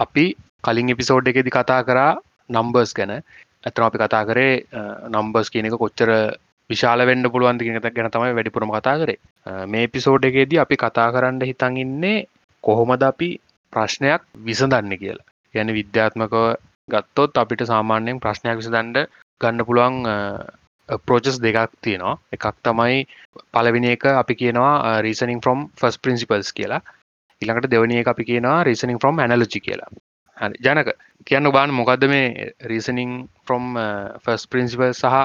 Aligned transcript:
අපි 0.00 0.26
කලින් 0.64 0.92
එපිසෝඩ් 0.94 1.30
එකෙදි 1.30 1.50
කතා 1.50 1.80
කරා 1.84 2.12
නම්බර්ස් 2.50 2.92
ගැන. 2.94 3.12
ඇතන 3.64 3.82
අපි 3.82 3.98
කතා 3.98 4.22
කරේ 4.24 4.54
නම්බර්ස් 5.10 5.52
කියන 5.52 5.68
එක 5.68 5.76
කොච්චර 5.76 6.10
විශාල 6.70 7.04
වෙන්න 7.06 7.24
පුළුවන්ද 7.26 7.62
කියන 7.62 7.78
එක 7.80 7.94
ගැන 7.94 8.10
තමයි 8.10 8.36
වැඩිපුරම 8.36 8.72
කතා 8.72 8.96
කරේ. 9.00 9.18
මේ 9.66 9.86
එපිසෝඩ් 9.88 10.28
එකේදී 10.30 10.62
අපි 10.64 10.76
කතා 10.76 11.08
කරන්න 11.14 11.42
හිතන් 11.42 11.80
ඉන්නේ 11.84 12.26
කොහොමද 12.64 13.02
අපි 13.02 13.30
ප්‍රශ්නයක් 13.72 14.22
විසඳන්න 14.40 14.94
කියලා. 14.96 15.26
ගැන 15.54 15.74
විද්‍යාත්මකව 15.78 16.34
ගත්තොත් 16.88 17.42
අපිට 17.42 17.66
සාමාන්‍යයෙන් 17.66 18.22
ප්‍රශ්නයක් 18.24 18.56
විසඳන්ඩ 18.60 18.98
ගන්න 19.40 19.66
පුළුවන් 19.68 19.96
ප්‍රෝචස් 21.06 21.36
දෙකක් 21.38 21.74
තියෙනවා. 21.80 22.16
එකක් 22.32 22.46
තමයි 22.62 22.98
පලවිනි 23.52 23.92
එක 23.96 24.04
අපි 24.12 24.34
කියනවා 24.34 25.00
රීසනින් 25.06 25.42
ෆ්‍රම් 25.44 25.60
ෆස් 25.76 25.96
පින්සිපල්ස් 25.98 26.52
කියලා. 26.52 26.82
ඉළඟට 27.42 27.70
දෙවනි 27.70 28.00
එක 28.00 28.08
අපි 28.08 28.24
කියනවා 28.24 28.64
රීසනින් 28.64 28.98
ෆ්‍රම් 28.98 29.18
ඇනලජි 29.18 29.60
කියලා. 29.60 29.90
ජනක 30.58 30.88
කියන්න 31.26 31.52
බාන 31.52 31.70
මොකක්ද 31.72 32.04
මේ 32.08 32.52
රීසනින් 32.64 33.12
ෆ්‍රම් 33.46 33.66
ෆස් 34.18 34.46
පින්සිපල් 34.46 34.92
සහ 34.92 35.16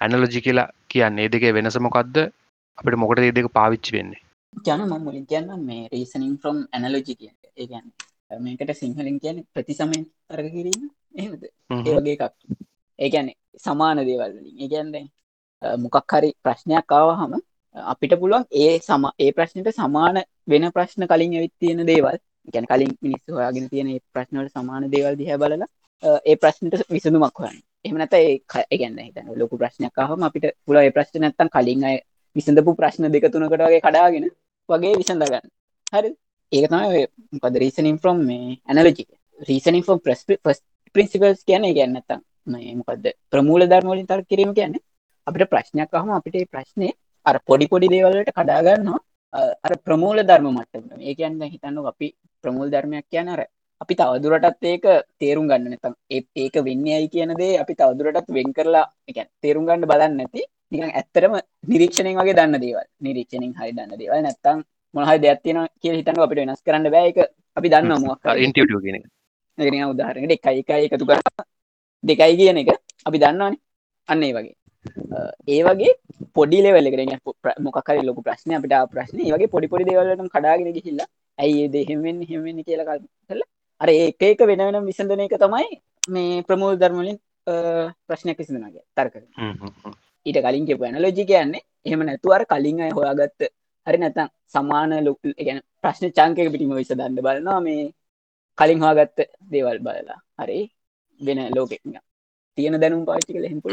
ඇනලජි 0.00 0.40
කියලා 0.40 0.68
කියන්නේ? 0.88 1.28
දෙකේ 1.28 1.52
වෙනස 1.52 1.78
මොකක්ද 1.80 2.16
අපිට 2.78 2.96
මොකට 2.96 3.26
දෙක 3.32 3.48
පාවිච්චි 3.52 3.92
වෙන්නේ? 3.92 4.20
ජන 4.62 4.82
මම 4.82 5.02
මුලින් 5.02 5.26
කියන්න 5.26 5.50
මේ 5.60 5.88
රීසනින් 5.88 6.34
ෆ්‍රම් 6.38 6.58
ඇනලෝජි 6.72 7.14
කිය 7.14 7.30
ඒගැන් 7.56 7.86
මේකට 8.40 8.70
සිංහලින් 8.74 9.18
කියන 9.20 9.38
ප්‍රතිසමෙන් 9.54 10.04
අර්ග 10.30 10.46
කිරීම. 10.52 10.82
එහෙමද? 11.14 11.42
ඒ 11.70 11.96
වගේ 11.96 12.14
එකක්. 12.16 12.34
ඒගැන 12.98 13.30
සමාන 13.56 13.98
දේවල් 14.00 14.32
වලින්. 14.32 14.54
ඒගැන්ද 14.58 14.94
මොකක් 15.78 16.12
හරි 16.12 16.30
ප්‍රශ්නයක් 16.44 16.92
ආවහම 16.92 17.34
අපිට 17.76 18.14
පුළුවන් 18.20 18.44
ඒ 18.52 18.78
සම 18.78 19.04
ඒ 19.18 19.30
ප්‍රශ්නයට 19.32 19.70
සමාන 19.72 20.22
වෙන 20.48 20.66
ප්‍රශ්න 20.70 21.06
කලින් 21.06 21.34
ඇවිත් 21.34 21.54
තියෙන 21.56 21.80
දේවල් 21.84 22.18
ගැන 22.48 22.66
කලින් 22.66 22.92
මිනිස්සු 23.00 23.30
හොයාගෙන 23.32 23.68
තියෙන 23.68 23.88
ප්‍රශ්නවල 24.12 24.48
සමාන 24.50 24.90
දේවල් 24.90 25.14
දිහ 25.16 25.30
බලලා 25.36 25.68
ඒ 26.22 26.36
ප්‍රශ්නට 26.36 26.74
විසඳුමක් 26.88 27.38
හොයන්න. 27.38 27.58
එහමනත 27.84 28.14
ඒ 28.14 28.34
ගැන්න 28.74 28.98
හිතන 29.00 29.30
ලොකු 29.36 29.54
ප්‍රශ්නයක් 29.56 30.02
හම 30.02 30.22
අපිට 30.22 30.46
පුල 30.64 30.76
ඒ 30.78 30.90
ප්‍රශ්න 30.90 31.20
නැත්තන් 31.20 31.50
කලින් 31.50 31.84
අය 31.84 31.96
විසඳපු 32.36 32.74
ප්‍රශ්න 32.74 33.08
දෙක 33.08 33.26
තුනකට 33.28 33.56
වගේ 33.60 33.80
කඩාගෙන 33.80 34.28
වගේ 34.68 34.94
විසඳගන්න. 34.96 35.46
හරි 35.92 36.10
ඒක 36.52 36.66
තමයි 36.68 37.06
පද 37.42 37.54
රීසනින් 37.58 37.98
ෆ්‍රම් 37.98 38.18
මේ 38.24 38.58
ඇනලජි 38.66 39.04
රීසනින් 39.40 39.82
ෆම් 39.82 39.98
ප්‍රස් 40.00 40.60
පින්සිපල්ස් 40.94 41.40
කියන 41.42 41.64
ගැන්නත්තම් 41.70 42.20
මොකක්ද 42.46 43.06
ප්‍රමූල 43.28 43.62
ධර්මවලින් 43.64 44.06
තර 44.06 44.20
කිරීම 44.24 44.52
කියන්නේ 44.52 44.84
අපිට 45.26 45.50
ප්‍රශ්නයක් 45.50 45.90
අහම 45.92 46.10
අපිට 46.10 46.36
ප්‍රශ්නය 46.48 46.88
අර 47.26 47.36
පොඩි 47.42 47.66
පොඩි 47.66 47.88
දේවල්ලට 47.88 48.30
කඩාගන්නවා 48.32 49.00
අර 49.34 49.72
ප්‍රමූල 49.78 50.18
ධර්ම 50.22 50.48
මට්ට 50.50 51.02
ඒ 51.02 51.14
කියන්න 51.14 51.42
හිතන්න 51.46 51.78
අපි 51.86 52.08
ප්‍රමුල් 52.44 52.68
ධර්මයක් 52.70 53.06
කියන 53.10 53.28
අර 53.28 53.40
අපි 53.80 53.94
තවදුරටත් 53.94 54.64
ඒක 54.64 54.84
තේරුම් 55.20 55.46
ගන්න 55.48 55.70
නැතම් 55.70 55.94
ඒක 56.36 56.54
වෙන්න 56.60 56.84
ඇයි 56.88 57.08
කියනදේ 57.08 57.52
අපි 57.58 57.74
තවදුරටත් 57.74 58.28
වෙන් 58.30 58.52
කරලා 58.52 58.84
එක 59.08 59.18
තේරුම් 59.42 59.66
ගන්න 59.66 59.88
බලන්න 59.90 60.16
නැති. 60.16 60.42
නිකන් 60.72 60.90
ඇත්තරම 60.90 61.34
නිරීක්ෂණයෙන් 61.68 62.20
වගේ 62.20 62.36
දන්න 62.38 62.60
දේවල්. 62.60 62.86
නිරීක්ෂණෙන් 63.00 63.52
හරි 63.58 63.72
දන්න 63.72 63.98
දේවල්. 64.00 64.22
නැත්තම් 64.22 64.62
මොනහරි 64.94 65.18
දෙයක් 65.18 65.42
තියෙනවා 65.42 65.68
කියලා 65.80 66.00
හිතන්න 66.00 66.24
අපිට 66.26 66.40
වෙනස් 66.40 66.62
කරන්න 66.62 66.90
බෑ. 66.90 67.06
ඒක 67.08 67.18
අපි 67.56 67.68
දන්නවා 67.68 68.00
මොකක් 68.02 68.24
හරි. 68.24 68.44
ඉන්ටියුටිව් 68.46 68.80
කියන 68.84 68.96
එක. 68.98 69.04
එන 69.58 69.90
උදාහරණයකට 69.90 70.36
එකයි 70.38 70.62
එකයි 70.62 70.86
එකතු 70.88 71.06
කරලා 71.06 71.44
දෙකයි 72.04 72.34
කියන 72.40 72.62
එක 72.62 72.70
අපි 73.06 73.18
දන්නවානේ. 73.18 73.62
අන්න 74.08 74.24
වගේ 74.28 74.54
ඒ 75.48 75.60
වගේ 75.62 75.92
පොඩි 76.32 76.58
ලෙවලෙරෙන 76.62 77.12
මොකර 77.60 77.96
ලොක 78.02 78.18
ප්‍රශ්න 78.22 78.54
අපට 78.54 78.74
ප්‍රශ්න. 78.92 79.18
වගේ 79.28 79.48
පොඩි 79.48 79.68
පොඩි 79.68 79.88
දෙවලට 79.88 80.30
කඩාගෙන 80.30 80.80
හිල්ල 80.80 81.02
ඇයි 81.38 81.68
දෙහෙමෙන් 81.68 82.22
හෙමෙන් 82.22 82.62
කියලා 82.62 82.98
කල 83.28 83.42
අර 83.80 83.88
ඒක 83.90 84.22
එක 84.22 84.40
වෙන 84.42 84.64
වෙන 84.66 84.84
විසඳන 84.84 85.20
එක 85.20 85.36
තමයි 85.38 85.68
මේ 86.08 86.42
ප්‍රමුල් 86.42 86.76
ධර්මලින් 86.76 87.18
ප්‍රශ්නයක් 88.06 88.38
විසිඳනගේ 88.38 88.84
තර්ක 88.94 89.14
ඊට 90.26 90.38
කලින් 90.40 90.66
කියපන 90.66 90.96
ලෝජි 90.98 91.24
කියන්නේ 91.24 91.66
එහෙම 91.86 92.00
නැතුවර 92.02 92.42
කලින් 92.46 92.80
අය 92.80 92.92
හොයාගත්ත 92.92 93.50
හරි 93.86 93.98
නැතම් 93.98 94.28
සමාන 94.48 94.92
ලොක 95.04 95.20
ගැන 95.40 95.60
ප්‍රශ්න 95.82 96.06
චංකක 96.10 96.48
පිටිම 96.52 96.72
විසදන්න 96.74 97.16
බලනවා 97.18 97.60
මේ 97.60 97.92
කලින් 98.58 98.80
හවාගත්ත 98.80 99.18
දේවල් 99.46 99.78
බලලා. 99.80 100.18
හරි 100.38 100.58
වෙන 101.20 101.40
ලෝකෙ 101.56 101.76
තියෙන 102.58 102.76
දැනුම් 102.80 103.02
පාච්චි 103.04 103.32
කළ 103.34 103.48
හෙපුල 103.48 103.72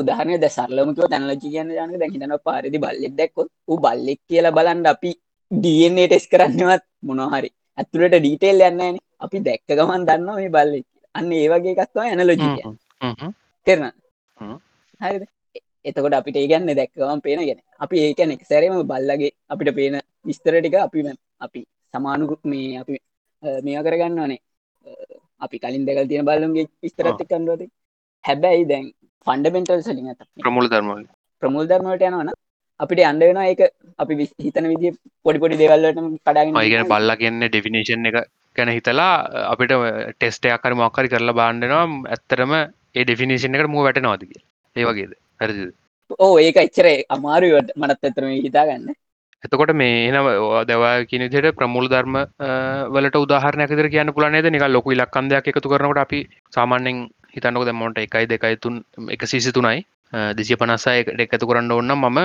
උදාහරණයක් 0.00 0.40
දැන් 0.40 0.50
සරලවම 0.50 0.90
කිව්වොත් 0.94 1.12
ඇනලොජි 1.12 1.40
කියන්නේ 1.40 1.76
දැනග 1.76 1.94
දැන් 2.00 2.12
හිතනවා 2.12 2.38
පාරේදී 2.38 2.80
බල්ලෙක් 2.80 3.14
දැක්කොත් 3.20 3.48
ඌ 3.68 3.78
බල්ලෙක් 3.78 4.20
කියලා 4.28 4.52
බලන්න 4.52 4.86
අපි 4.86 5.10
DNA 5.50 6.04
ටෙස්ට් 6.06 6.30
කරන්නවත් 6.32 6.84
මොනවා 7.02 7.30
හරි. 7.34 7.50
ඇතුළට 7.78 8.14
ඩීටේල් 8.14 8.60
යන්නේ 8.60 8.76
නැහනේ. 8.76 9.04
අපි 9.20 9.36
දැක්ක 9.40 9.68
ගමන් 9.70 10.06
දන්නවා 10.08 10.36
මේ 10.36 10.50
බල්ලෙක් 10.50 10.86
අන්න 11.14 11.32
ඒ 11.32 11.48
වගේ 11.48 11.74
එකක් 11.74 11.90
තමයි 11.92 12.10
ඇනලොජි 12.10 12.38
කියන්නේ. 12.38 13.32
තේරුණාද? 13.66 13.96
හරිද? 15.00 15.24
එතකොට 15.84 16.14
අපිට 16.14 16.36
ඒගන්න 16.36 16.70
දැක්කවම් 16.80 17.20
පේන 17.20 17.40
ගෙන 17.48 17.60
අපි 17.84 17.96
ඒකැන 18.04 18.36
සැරම 18.50 18.78
බල්ලගේ 18.92 19.32
අපිට 19.48 19.74
පේන 19.74 20.00
විස්තර 20.24 20.54
ටික 20.58 20.78
අපි 20.86 21.06
අපි 21.40 21.60
සමානුකුත් 21.94 22.42
මේ 22.44 22.78
අපි 22.82 22.94
මේවා 23.64 23.86
කරගන්නවනේ. 23.86 24.40
අපි 25.40 25.56
කලින් 25.58 25.84
දෙකල් 25.86 26.08
තියෙන 26.10 26.26
බලුන්ගේ 26.28 26.66
විස්තරත් 26.82 27.20
කන්නුවද 27.30 27.62
හැබැයි 28.24 28.64
දැන් 28.70 28.86
ෆන්ඩමෙන්ටල් 29.26 29.82
සලින් 29.82 30.10
ඇත. 30.10 30.20
ප්‍රමුල 30.38 30.68
ධර්ම 30.68 30.90
ප්‍රමුල් 31.42 31.66
ධර්මට 31.70 32.04
යනවන 32.08 32.30
අපිට 32.80 33.02
අන්ඩ 33.02 33.22
වෙන 33.22 33.40
එක 33.44 33.62
අපි 33.98 34.28
හිතන 34.38 34.68
විදි 34.72 34.92
පොඩි 35.24 35.42
පොඩි 35.44 35.60
දේවල්ලට 35.62 36.02
කඩාගෙන 36.20 36.54
මයිගෙන 36.54 36.90
බල්ල 36.92 37.16
කියන්න 37.16 37.46
ඩෙෆිනේෂන් 37.46 38.10
එක 38.10 38.18
ගැන 38.56 38.70
හිතලා 38.70 39.10
අපිට 39.52 39.74
ටෙස්ටයක් 40.12 40.62
කර 40.62 40.78
මොක්කරි 40.82 41.12
කරලා 41.12 41.38
බාණ්ඩනවා 41.40 41.84
ඇත්තරම 42.14 42.54
ඒ 42.54 43.04
ඩෙෆිනේෂන් 43.04 43.58
එකට 43.58 43.74
මුව 43.74 43.84
වැට 43.86 44.00
නවාදක 44.04 44.32
ඒ 44.76 44.84
වගේද? 44.84 45.12
හරි 45.40 45.68
ඕ 46.18 46.32
ඒක 46.38 46.56
එච්චරේ 46.58 46.96
අමාරුවට 47.08 47.76
මනත් 47.76 48.00
ඇතරම 48.00 48.32
හිතාගන්න. 48.46 48.88
එතකොට 49.44 49.72
මේ 49.74 50.08
එන 50.08 50.16
දවා 50.66 50.94
කියනදිට 51.04 51.52
ප්‍රමුල් 51.54 51.86
ධර්ම 51.88 52.16
වලට 52.94 53.22
උදාහරනයක් 53.24 53.72
දර 53.72 53.88
කියන්න 53.88 54.12
පුලනේද 54.12 54.48
නික 54.48 54.66
ලොකු 54.68 54.94
ලක්කන්දයක් 54.94 55.50
එකතු 55.50 55.72
කරනකට 55.72 56.04
අපි 56.04 56.20
සාමාන්‍යෙන් 56.50 57.06
හිතන්නක 57.34 57.64
දැමොන්ට 57.68 57.98
එකයි 58.04 58.26
දෙකයි 58.32 58.56
තුන් 58.64 58.74
එක 59.14 59.22
සිසි 59.32 59.52
තුනයි 59.52 59.84
දෙසිය 60.38 60.56
පනස්සය 60.56 60.96
එකතු 61.26 61.46
කරන්න 61.48 61.72
ඔන්න 61.72 61.92
මම 61.96 62.18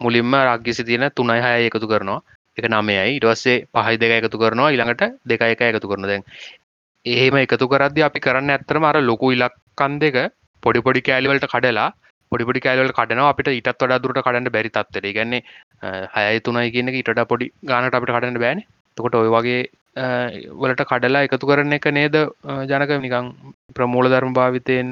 මුලින්ම 0.00 0.34
රාග්‍යසි 0.48 0.84
තියෙන 0.84 1.10
තුනයි 1.18 1.40
හය 1.44 1.68
එකතු 1.68 1.86
කරනවා. 1.92 2.22
එක 2.58 2.66
නමයයි 2.66 3.18
ඉටවස්සේ 3.18 3.58
පහයි 3.74 3.96
දෙක 4.02 4.12
එකතු 4.18 4.38
කරනවා. 4.38 4.72
ඉළඟට 4.74 5.02
දෙක 5.26 5.42
එක 5.52 5.62
එකතු 5.70 5.88
කරන 5.90 6.08
දැන් 6.10 6.24
එහෙම 7.06 7.36
එකතු 7.44 7.68
කරද 7.72 7.98
අපි 8.08 8.20
කරන්න 8.26 8.50
ඇත්තරම 8.50 8.84
අර 8.90 8.96
ලොකු 9.10 9.32
ඉලක්කන් 9.36 9.98
දෙක 10.04 10.16
පොඩිපොඩි 10.62 11.06
කෑලිවලට 11.08 11.46
කඩලා 11.54 11.90
පොඩිපොඩි 12.32 12.60
කෑලවල 12.64 12.92
කඩන 12.92 13.22
අපිට 13.24 13.50
ඉටත් 13.52 13.82
වඩා 13.82 14.00
දුරට 14.04 14.20
කඩන්න 14.26 14.52
බැරි 14.56 14.70
තත්තර 14.70 15.06
ගැන්නේ 15.18 15.42
හය 16.14 16.40
තුනයි 16.46 16.72
කියනක 16.74 16.98
ඉට 17.02 17.22
පොඩි 17.32 17.52
ගානට 17.70 17.98
අපිට 17.98 18.14
කඩන්න 18.16 18.42
බෑන. 18.44 18.60
තකොට 18.96 19.14
ඔය 19.14 19.30
වගේ 19.36 19.60
වලට 20.62 20.88
කඩලා 20.90 21.24
එකතු 21.28 21.50
කරන 21.50 21.78
එක 21.78 21.88
නේද 21.98 22.16
ජනක? 22.70 22.90
නිකං 23.04 23.32
ප්‍රමූල 23.78 24.10
ධර්ම 24.12 24.32
භාවිතයෙන් 24.34 24.90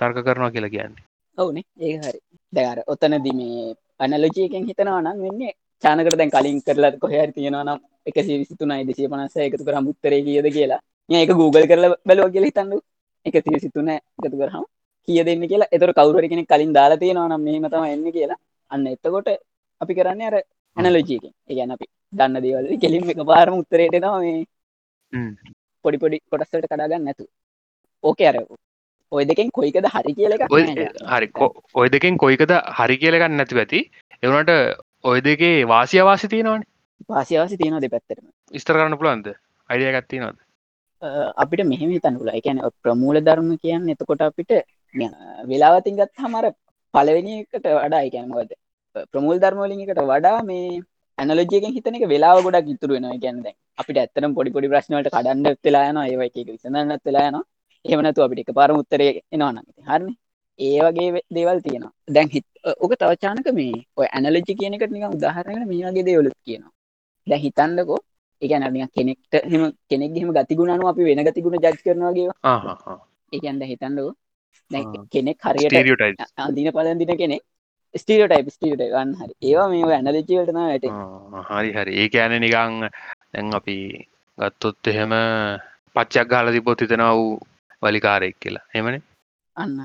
තර්ක 0.00 0.24
කරනවා 0.26 0.50
කියලා 0.50 0.74
කියන්නේ. 0.74 1.04
ඔවුනේ. 1.38 1.64
ඒ 1.80 1.96
හරි. 1.98 2.18
දැර 2.52 2.78
ඔතනදි 2.86 3.32
මේ 3.38 3.74
අනලජයකෙන් 4.00 4.68
හිතනවා 4.68 5.00
නම් 5.02 5.18
වෙන්නේ 5.24 5.52
චානකට 5.82 6.18
දැන් 6.18 6.30
කලින් 6.30 6.58
කරලා 6.62 6.92
කොහරි 7.02 7.32
තියෙනවා 7.32 7.64
නම් 7.64 7.80
එකසි 8.06 8.38
විසිතුනයි 8.40 8.86
දෙසිය 8.88 9.08
පනස්ස 9.08 9.36
එකතු 9.38 9.64
කර 9.64 9.80
මුත්තරේ 9.80 10.20
කියද 10.22 10.48
කියලා. 10.56 10.80
ඒක 11.10 11.30
Google 11.40 11.66
කරලා 11.66 11.96
බැලුව 12.06 12.32
කියලා 12.34 12.50
හිතන්නු 12.50 12.78
එක 13.26 13.36
තිසිතුන 13.44 13.88
එකතු 13.90 14.36
කරහම 14.36 14.64
කිය 15.08 15.20
දෙන්න 15.24 15.44
කියලා. 15.50 15.72
එතර 15.72 15.92
කවුර 15.92 16.24
කෙනෙ 16.32 16.44
කලින් 16.46 16.72
දාලා 16.72 17.02
තියෙනවා 17.02 17.28
නම් 17.28 17.42
මෙහම 17.42 17.68
තම 17.72 17.84
එන්න 17.86 18.06
කියලා. 18.12 18.38
අන්න 18.70 18.86
එතකොට 18.86 19.28
අපි 19.80 19.92
කරන්න 19.94 20.22
අර 20.22 20.36
ඇනලෝජීක 20.76 21.24
ඒගැන 21.24 21.70
අපි 21.70 21.86
දන්න 22.12 22.42
දේවල් 22.44 22.66
කෙලින් 22.82 23.10
එක 23.12 23.20
පාරම 23.26 23.54
උත්තරයට 23.60 23.94
තම 23.96 24.16
මේ 24.20 24.40
පොඩි 25.84 25.98
පොඩි 25.98 26.18
කොටස්සට 26.30 26.64
කඩාගන්න 26.64 27.04
නැතු 27.04 27.24
ඕක 28.04 28.20
අර 28.22 28.36
ඔය 29.12 29.24
දෙකෙන් 29.24 29.50
කොයිකද 29.52 29.88
හරි 29.88 30.14
කියල 30.14 30.32
එක 30.32 30.48
හරි 31.08 31.30
ඔය 31.74 31.88
දෙකෙන් 31.90 32.18
කොයිකද 32.18 32.52
හරි 32.78 32.96
කියලගන්න 32.98 33.36
නැති 33.36 33.58
ඇති. 33.58 33.80
එවනට 34.22 34.50
ඔය 35.04 35.20
දෙකේ 35.22 35.54
වාසිය 35.66 36.04
වාසි 36.04 36.28
තියෙනවාන. 36.28 36.66
වාසිවාසි 37.06 37.56
තියෙන 37.56 37.80
දෙ 37.80 37.88
පැත්තරම 37.88 38.26
ස්තර 38.54 38.74
කරන්න 38.74 38.98
පුළන්ද 39.00 39.26
අයිඩිය 39.70 39.92
ගත්ති 39.94 40.20
නොද 40.20 40.36
අපිට 41.36 41.64
මෙහෙම 41.64 41.92
තනුල 42.00 42.30
එකැන 42.30 42.62
ප්‍රමූල 42.82 43.18
ධර්ම 43.20 43.50
කියන්න 43.56 43.88
එතකොට 43.88 44.22
අපිට 44.22 44.54
වෙලාවතින් 45.46 45.98
ගත් 46.00 46.24
හමර 46.24 46.46
පලවෙනි 46.94 47.34
එකට 47.40 47.68
වඩා 47.76 48.02
එකැනමද 48.02 48.54
ප්‍රමුල් 49.06 49.38
ධර්මවලින්කට 49.38 50.02
වඩා 50.04 50.38
මේ 50.42 50.80
ඇනලජයකෙන් 51.18 51.76
හිතන 51.76 51.98
එක 51.98 52.06
වෙලා 52.06 52.34
ගොඩක් 52.38 52.72
ඉතුර 52.74 52.90
වෙන 52.90 53.08
ගැන්ද 53.18 53.46
අපිට 53.76 54.02
ඇත්තනම් 54.02 54.34
පොඩි 54.34 54.54
පොඩි 54.56 54.72
ප්‍රශ්නවලට 54.74 55.14
කඩන්න 55.14 55.60
වෙලායන 55.64 56.02
ඒව 56.04 56.26
එක 56.26 56.36
විසඳන්නත් 56.46 57.04
වෙලායන 57.04 57.38
එහමනතු 57.88 58.24
අපිට 58.24 58.42
එක 58.44 58.52
පාර 58.58 58.70
උත්තර 58.80 59.02
එනවා 59.34 59.52
හරන. 59.88 60.08
ඒ 60.58 60.78
වගේ 60.84 61.22
දේවල් 61.36 61.58
තියෙනවා. 61.66 61.92
දැන් 62.14 62.28
හිත් 62.34 62.46
ඕක 62.82 62.92
තවචානක 63.00 63.48
මේ 63.58 63.74
ඔය 63.98 64.06
ඇනලජි 64.16 64.58
කියනකට 64.60 64.92
නික 64.94 65.04
උදාහරන 65.16 65.64
මේ 65.70 65.82
වගේ 65.88 66.06
දේවලුත් 66.08 66.36
කියනවා. 66.46 66.72
දැ 67.26 67.40
හිතන්නකෝ 67.44 68.00
එකන 68.42 68.64
කෙනෙක්ට 68.96 69.34
හෙම 69.52 69.62
කෙනෙක් 69.90 70.16
හෙම 70.20 70.30
ගතිගුණනු 70.36 70.88
අපි 70.92 71.02
වෙන 71.08 71.24
ගතිගුණ 71.26 71.60
ජත් 71.64 71.78
කරනවාගේ 71.84 72.28
එකන්ද 73.32 73.62
හිතන්ඩුව 73.70 74.10
කෙනෙක් 75.14 75.38
හරියට 75.44 76.20
අදින 76.44 76.68
පලදින 76.76 77.14
කෙනෙක් 77.22 77.42
ස්ටියටයි 77.94 78.50
ස්ටියට 78.50 78.82
ගන්න 78.92 79.14
හරි. 79.18 79.34
ඒවා 79.42 79.68
මේ 79.72 79.84
ඇනලචිවටන 79.96 80.58
ඇට 80.62 80.86
හරි 81.50 81.70
හරි. 81.76 81.92
ඒ 82.02 82.08
ෑන 82.20 82.40
නිකං 82.44 82.74
දැන් 83.32 83.54
අපි 83.58 83.76
ගත්තොත් 84.38 84.90
එහෙම 84.92 85.12
පච්චක් 85.94 86.28
ගාල 86.30 86.52
තිබොත් 86.54 86.80
හිතෙන 86.82 87.04
වූ 87.10 87.38
වලිකාරෙක් 87.82 88.36
කියලා. 88.40 88.66
එමනේ 88.74 89.02
අන්න 89.56 89.78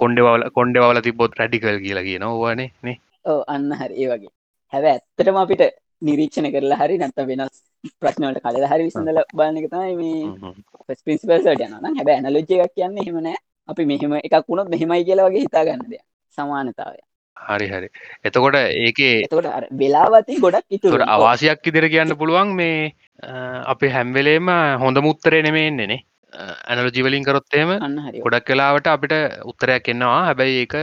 කොන්්ඩවල 0.00 0.44
කොන්්ඩවල 0.56 1.00
තිබොත් 1.06 1.38
රැඩිකල් 1.40 1.78
කියලා 1.84 2.06
කියන 2.08 2.26
ඕවනේ 2.30 2.70
නේ 2.82 2.96
ඕ 3.26 3.40
අන්න 3.54 3.70
හරි. 3.72 3.94
ඒ 3.96 4.08
වගේ. 4.12 4.32
හැබ 4.72 4.84
ඇත්තටම 4.84 5.40
අපිට 5.42 5.64
නිරීක්ෂණ 6.02 6.52
කරලා 6.54 6.80
හරි 6.82 6.98
නැත 7.02 7.24
වෙනස් 7.30 7.56
ප්‍රශ්නවලට 8.02 8.44
කල 8.44 8.68
හරි 8.72 8.88
විසඳල 8.88 9.20
බලන්න 9.34 9.60
එක 9.60 9.68
තමයි 9.72 9.94
මේ 10.00 10.96
ස්පින්සිපල්සට 11.00 11.66
යන 11.66 11.98
හැබ 11.98 12.14
ඇනලෝජය 12.14 12.62
එකක් 12.64 12.74
කියන්නේ 12.76 13.06
හෙමනෑ 13.08 13.38
අපි 13.68 13.88
මෙහෙම 13.92 14.16
එකක් 14.20 14.44
වුණොත් 14.48 14.72
මෙහෙමයි 14.74 15.06
කියලා 15.08 15.28
වගේ 15.28 15.44
හිතාගන්නද 15.46 15.94
සමානතාවය 16.38 17.00
හරි 17.36 17.66
හරි. 17.68 17.88
එතකොට 18.24 18.56
ඒකේ 18.58 19.14
එතකොට 19.26 19.48
වෙලාවති 19.80 20.40
ගොඩක් 20.44 20.76
ඉතුර. 20.76 21.02
අවාසියක් 21.16 21.66
ඉදිර 21.70 21.88
කියන්න 21.94 22.18
පුළුවන් 22.20 22.54
මේ 22.60 22.92
අපේ 23.72 23.94
හැම්වෙලේම 23.96 24.54
හොඳ 24.84 25.02
මුත්තරය 25.08 25.42
නෙමෙන්න්නේ 25.42 25.88
ඇනල 25.88 26.04
ජිවලින් 26.92 27.24
කරොත්තේම 27.24 27.70
ගොඩක් 28.18 28.46
කලාවට 28.46 28.86
අපිට 28.86 29.14
උත්තරයක් 29.44 29.88
එන්නවා 29.88 30.20
හැබැයි 30.24 30.60
ඒක 30.60 30.76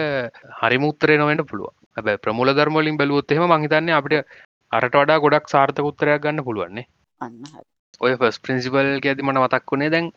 හරි 0.59 0.77
මුත්තරේ 0.77 1.17
නොවට 1.17 1.45
පුළුව 1.45 1.71
හැබැ 1.95 2.17
ප්‍රමුල 2.17 2.51
ධර්මලින් 2.51 2.97
බැලුවොත්තෙම 2.97 3.47
මහිතන්නේ 3.53 3.95
අපිට 3.95 4.35
අරට 4.71 4.95
වඩා 4.95 5.19
ගොඩක් 5.19 5.47
සාර්ථක 5.47 5.85
උත්තරයක් 5.85 6.21
ගන්න 6.21 6.45
පුළුවන්නේ 6.45 6.85
ඔය 8.01 8.13
ෆස් 8.13 8.37
ප්‍රින්සිපල් 8.39 8.77
ඇති 8.79 9.21
මට 9.21 9.37
මතක් 9.37 9.71
වුණේ 9.71 9.89
දැන් 9.89 10.07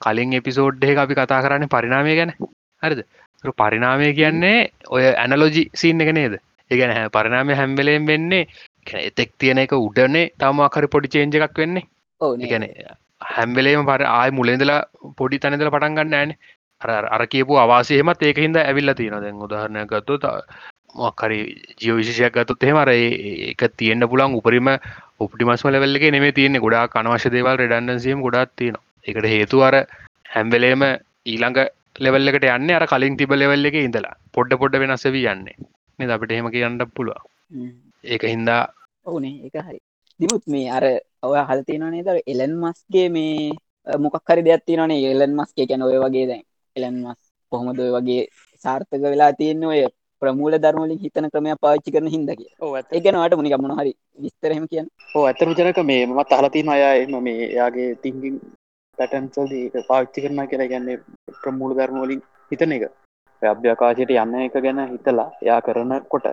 කලින් 0.00 0.32
එපිසෝඩ්ඩේ 0.32 0.96
අපි 0.96 1.14
කතා 1.14 1.42
කරන්න 1.42 1.68
පරිනාමය 1.68 2.16
ගැන. 2.16 2.32
හරිද? 2.82 3.00
පරිනාමය 3.54 4.12
කියන්නේ 4.14 4.58
ඔය 4.88 5.04
ඇනලෝජි 5.14 5.62
සීන් 5.74 6.00
එක 6.00 6.12
නේද? 6.12 6.34
ඒගැන 6.70 7.10
පරිනාමය 7.10 7.54
හැම්බලෙන් 7.54 8.06
වෙන්නේ 8.06 8.48
එතෙක් 9.00 9.32
තියෙන 9.38 9.58
එක 9.58 9.74
උඩනේ 9.78 10.30
තමාකරි 10.36 10.88
පොඩි 10.88 11.08
චේන්ජ 11.08 11.36
එකක් 11.38 11.58
වෙන්නේ. 11.58 11.88
ඕ 12.20 12.32
ගැන 12.44 12.66
හැම්බලේම 13.20 13.86
පර 13.86 14.02
ආය 14.10 14.30
මුලෙදලා 14.32 14.80
පොඩි 15.18 15.38
තැනදල 15.38 15.68
පටන් 15.68 15.98
ගන්න 15.98 16.14
ෑන 16.14 16.32
අර 17.10 17.26
කියපු 17.26 17.58
අවාසයහෙමත් 17.58 18.22
ඒක 18.22 18.38
හිද 18.38 18.56
ඇවිල්ල 18.58 18.94
තියෙන 18.94 19.20
දැන් 19.20 19.44
උදාහරණය 19.46 19.86
ගත්තු 19.86 20.18
මොක්කරි 20.94 21.38
ජිය 21.80 21.94
විශෂයක් 21.98 22.32
ගත්තුත් 22.34 22.64
එහෙමර 22.64 22.90
එක 22.92 23.62
තියෙන්න්න 23.76 24.08
පුලන් 24.12 24.36
උපරිම 24.38 24.68
උපටිමස්ම 25.20 25.68
ලෙවල්ල 25.68 25.98
එක 25.98 26.06
නෙේ 26.14 26.32
තියන්නේ. 26.32 26.60
ගොඩා 26.60 26.84
කනවශ 26.88 27.32
දේවල් 27.34 27.56
රඩන්ඩසියම් 27.56 28.22
ගොඩත් 28.26 28.52
තියෙන 28.56 28.76
එකට 29.04 29.28
හේතු 29.34 29.62
අර 29.62 29.76
හැම්වෙලේම 30.34 30.84
ඊළඟ 31.26 31.60
ලෙවල්ලකට 31.98 32.48
යන්න 32.48 32.76
අර 32.78 32.86
කලින් 32.86 33.16
තිබ 33.16 33.32
ලෙවල්ල 33.32 33.70
එක 33.70 33.78
ඉඳලා. 33.80 34.16
පොඩ්ඩ 34.34 34.60
පොඩ්ඩ 34.62 34.82
වෙනස්සවී 34.82 35.26
යන්නේ. 35.34 35.56
මේ 35.98 36.12
අපිට 36.12 36.32
එහෙම 36.32 36.50
කියන්න 36.54 36.80
පුළුව 36.94 37.20
ඒක 38.04 38.24
හින්දා 38.24 38.62
ඕනේ 39.06 39.36
එක 39.48 39.60
හරි. 39.60 39.78
දිමුත් 40.20 40.44
මේ 40.46 40.70
අර 40.70 40.84
ඔය 41.22 41.38
හල්තිනනේ 41.40 41.90
නේද? 41.92 42.08
එලන් 42.26 42.52
මස්ගේ 42.62 43.08
මේ 43.08 43.52
මොකක් 43.98 44.28
හරි 44.28 44.42
දෙයක් 44.42 44.64
තියෙනනේ 44.64 45.12
එලන් 45.12 45.32
මස්ගේ 45.34 45.66
ගැන 45.66 45.82
ඔය 45.82 45.98
වගේ 45.98 46.26
දැන් 46.26 46.44
එලන් 46.76 46.96
මස් 47.02 47.20
කොහොමද 47.52 47.78
ඔය 47.78 47.92
වගේ 47.92 48.22
සාර්ථක 48.64 49.02
වෙලා 49.04 49.32
තියෙන 49.32 49.64
ඔය 49.64 49.80
ප්‍රමූල 50.22 50.54
ධර්මලින් 50.56 50.98
හිතන 50.98 51.30
ක්‍රමය 51.32 51.56
පාච්චි 51.60 51.94
කරන 51.94 52.08
හිදකිය 52.08 52.50
ඒගනවාට 52.90 53.36
මුණි 53.36 53.52
ගමන 53.52 53.74
හරි 53.78 53.92
විස්තරහම 54.18 54.66
කියන්න? 54.66 54.88
ඕ 55.14 55.24
ඇතර 55.24 55.48
ජනක 55.50 55.80
මේ 55.84 56.06
මත් 56.08 56.30
අහලතින 56.32 56.68
අය 56.68 56.84
එම 57.02 57.16
මේ 57.22 57.50
යාගේ 57.52 57.88
තිංගින් 58.02 58.36
පැටන්සල් 58.98 59.52
පාච්චි 59.88 60.22
කරන 60.22 60.48
කියලා. 60.48 60.68
ගැන්නේ 60.68 61.02
ප්‍රමූල 61.42 61.72
ධර්මවලින් 61.74 62.22
හිතන 62.50 62.72
එක. 62.72 62.84
අභ්‍යකාශයට 63.42 64.12
යන්න 64.14 64.34
එක 64.40 64.56
ගැන 64.58 64.80
හිතලා 64.92 65.30
යා 65.42 65.60
කරන 65.60 65.92
කොට 66.08 66.26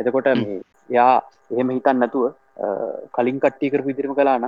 එතකොට 0.00 0.28
මේ 0.36 0.60
යා 0.90 1.12
එහෙම 1.50 1.70
හිතන් 1.70 1.98
නැතුව 1.98 2.24
කලින් 3.16 3.40
කට්ටි 3.40 3.72
කරපු 3.72 3.90
ඉදිරිම 3.90 4.14
කලාන 4.14 4.46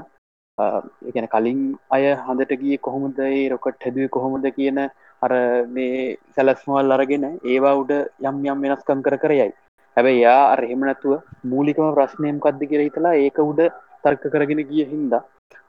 ගැන 1.14 1.28
කලින් 1.34 1.60
අය 1.90 2.04
හඳට 2.24 2.52
ගිය 2.62 2.78
කොහොමද 2.78 3.18
රොකට් 3.52 3.84
හැදුවේ 3.84 4.14
කොහොමද 4.16 4.46
කියන 4.56 4.78
අර 5.22 5.32
මේ 5.76 6.16
සැලස්මවල් 6.34 6.96
අරගෙන 6.96 7.24
ඒවා 7.44 7.76
උඩ 7.82 7.92
යම් 8.22 8.36
යම් 8.46 8.62
වෙනස්කම් 8.64 9.02
කර 9.06 9.16
කර 9.22 9.32
යයි. 9.32 9.52
හැබැයි 9.96 10.22
යා 10.22 10.42
අරහෙම 10.54 10.82
නැතුව 10.86 11.12
මූලිකම 11.52 11.86
ප්‍රශ්නයම් 11.96 12.38
කද්ද 12.44 12.70
කියර 12.70 12.82
හිතලා 12.86 13.14
ඒක 13.24 13.38
උඩ 13.50 13.60
තර්ක 14.04 14.24
කරගෙන 14.32 14.62
ගිය 14.70 14.84
හින්දා 14.92 15.22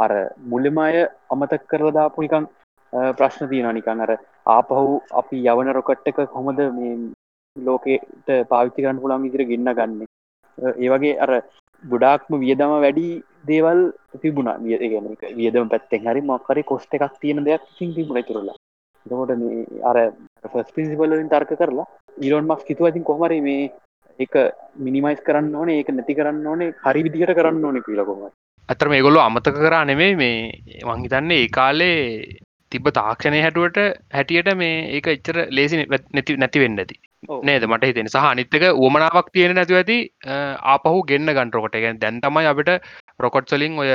අර 0.05 0.11
මුල්ලම 0.51 0.77
අය 0.85 0.97
අමතක් 1.33 1.63
කරලදාපු 1.71 2.25
නිකං 2.25 2.49
ප්‍රශ්න 3.19 3.49
තියෙන 3.51 3.75
නිකං 3.77 4.03
අර 4.05 4.11
ආපහු 4.55 4.83
අපි 5.21 5.37
යවන 5.53 5.73
රොකට් 5.77 6.11
එක 6.11 6.19
කොහොමද 6.33 6.59
මේ 6.77 6.97
ලෝකෙට 7.55 8.27
පාවිච්චි 8.51 8.83
කරන්න 8.83 9.01
පුළන් 9.03 9.27
ඉදිර 9.29 9.43
ගෙන්න්න 9.51 9.73
ගන්න? 9.77 10.05
ඒවගේ 10.57 11.15
අර 11.23 11.31
ගොඩාක්ම 11.83 12.39
වියදම 12.39 12.71
වැඩි 12.75 13.07
දේවල් 13.45 13.81
තිබුණා. 14.21 14.57
වියගෙන 14.59 15.09
වියදම 15.35 15.69
පැත්තෙන් 15.69 16.07
හරි 16.07 16.21
මක්කරි 16.24 16.63
කොස්ට 16.63 16.94
එකක් 16.94 17.19
තියෙන 17.21 17.45
දෙයක් 17.45 17.63
සිං 17.77 17.94
තිබුණ 17.94 18.24
තුරලා 18.24 18.57
එතකොට 19.06 19.33
මේ 19.38 19.65
අර 19.83 19.97
ෆස් 20.44 20.71
පිසිිපල්ලින් 20.75 21.29
තර්ක 21.29 21.53
කරලා 21.56 21.88
ඉරොන් 22.19 22.45
මක් 22.45 22.68
හිතුව 22.69 22.88
ඇතින් 22.88 23.03
කොමර 23.03 23.33
මේ 23.41 23.69
එක 24.19 24.35
මිනිමයිස් 24.77 25.21
කරන්න 25.21 25.56
ඕන 25.56 25.69
ඒක 25.69 25.89
නැති 25.91 26.18
කරන්න 26.19 26.47
ඕනේ 26.47 26.74
හරි 26.83 27.06
විදිහට 27.06 27.38
කරන්න 27.39 27.65
ඕනෙ 27.65 27.81
කියලකොම 27.81 28.27
අතර 28.69 28.89
මේ 28.89 29.01
ගොල්ලො 29.01 29.21
අමතක 29.21 29.57
කරා 29.57 29.83
නෙමේ 29.85 30.12
මේ 30.15 30.38
මංහිතන්නේ 30.89 31.41
ඒ 31.44 31.50
කාලේ 31.50 31.97
තිබ 32.71 32.88
තාක්ෂණය 32.91 33.41
හැටුවට 33.41 33.77
හැටියට 34.13 34.50
මේ 34.56 34.75
ඒක 34.95 35.07
එච්චර 35.07 35.38
ලේසි 35.50 35.83
නැති 35.85 36.38
නැති 36.38 36.63
වෙන්න 36.63 36.81
ඇති. 36.83 36.97
නේද? 37.43 37.63
මට 37.63 37.83
හිතෙන 37.83 38.09
සහ 38.09 38.25
අනිත්තක 38.25 38.65
උවමනාවක් 38.75 39.31
තියෙන 39.31 39.55
නැතිව 39.55 39.77
ඇති 39.77 39.97
ආපහු 40.65 40.99
ගෙන්න්න 41.03 41.33
ගන්ටරොකට 41.33 41.77
ගැන 41.77 41.99
දැන් 41.99 42.21
තමයි 42.21 42.45
අපිට 42.45 42.71
රොකොට්සලින් 43.19 43.79
ඔය 43.79 43.91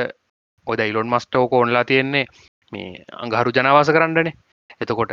ඔද 0.66 0.80
ඉලොන් 0.82 1.08
මස්ටෝක 1.08 1.52
ඔන්ලා 1.54 1.84
තියෙන්නේ 1.84 2.24
මේ 2.72 3.04
අඟහරු 3.14 3.52
ජනවාස 3.52 3.90
කරන්නනේ. 3.90 4.34
එතකොට 4.80 5.12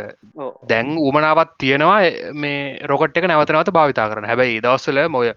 දැන් 0.68 0.96
උමනාවත් 0.98 1.56
තියෙනවා 1.58 2.00
මේ 2.34 2.60
රොකට් 2.84 3.16
එක 3.16 3.26
නැවතනවත 3.26 3.72
භාවිතා 3.72 4.08
කරන 4.08 4.24
හැබැයි 4.24 4.62
දවස්සල 4.62 5.00
මොය 5.08 5.32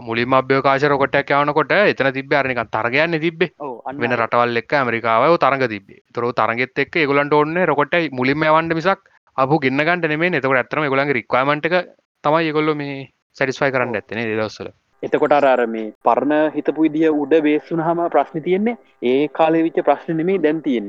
මුලින් 0.00 0.34
අභ්‍යකාශ 0.34 0.86
රොකටක් 0.86 1.30
යවනකොට 1.32 1.72
එතන 1.72 2.12
තිබ 2.12 2.32
අරනික 2.32 2.60
තරගයන්න 2.68 3.18
තිබේ 3.18 3.50
වෙන 3.96 4.12
රටවල් 4.12 4.56
එක් 4.56 4.72
ඇමරිකාව 4.72 5.36
තරග 5.38 5.68
තිබේ 5.68 6.02
තොර 6.12 6.32
තරගෙත් 6.32 6.78
එක් 6.78 6.94
ගොලන්ට 7.06 7.34
ඔන්න 7.34 7.56
රොකොට 7.64 7.94
මුලින්ම 8.12 8.44
යවන්ට 8.44 8.74
මිසක් 8.74 9.08
අප 9.36 9.52
ගන්නගට 9.58 10.08
නෙේ 10.12 10.32
එතකට 10.34 10.54
ඇතරම 10.54 10.88
ගොලන් 10.88 11.12
රික්වමට 11.12 11.68
එක 11.70 11.92
තමයි 12.24 12.48
ඒගොල්ල 12.48 12.74
මේ 12.76 12.96
සැරිස්ෆයි 13.36 13.74
කරන්න 13.74 13.96
ඇත්තනේ 13.96 14.30
දවස්සල 14.30 14.72
එතකොට 15.02 15.34
අර 15.34 15.60
මේ 15.66 15.92
පරණ 16.06 16.52
හිතපු 16.54 16.84
විදිිය 16.84 17.10
උඩ 17.12 17.34
බේසුන 17.46 17.80
හම 17.80 18.00
ප්‍රශ්න 18.08 18.44
තියෙන්නේ. 18.46 18.76
ඒ 19.02 19.28
කාලෙ 19.28 19.58
විච්ච 19.66 19.80
ප්‍රශ්න 19.88 20.16
නෙමේ 20.16 20.38
දැන් 20.38 20.62
තියෙන් 20.62 20.88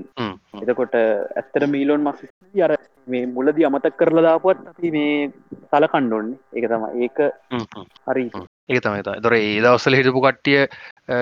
එතකොට 0.61 0.95
ඇත්තර 0.95 1.67
මීලොන් 1.67 2.03
මස් 2.03 2.21
අර 2.61 2.73
මේ 3.07 3.25
මුලදි 3.27 3.67
අමතක් 3.67 3.97
කරලා 3.99 4.25
දාපුවත් 4.27 4.61
අපි 4.71 4.91
මේ 4.91 5.15
සල 5.69 5.87
කණ්ඩොන්නේ 5.87 6.37
ඒක 6.53 6.69
තම 6.69 6.85
ඒක 6.99 7.17
හරි. 8.07 8.25
ඒ 8.69 8.79
තමයි. 8.79 9.01
දොර 9.23 9.35
ඒ 9.35 9.59
දවස්සල 9.59 9.99
හිටපු 9.99 10.21
කට්ටිය 10.21 10.61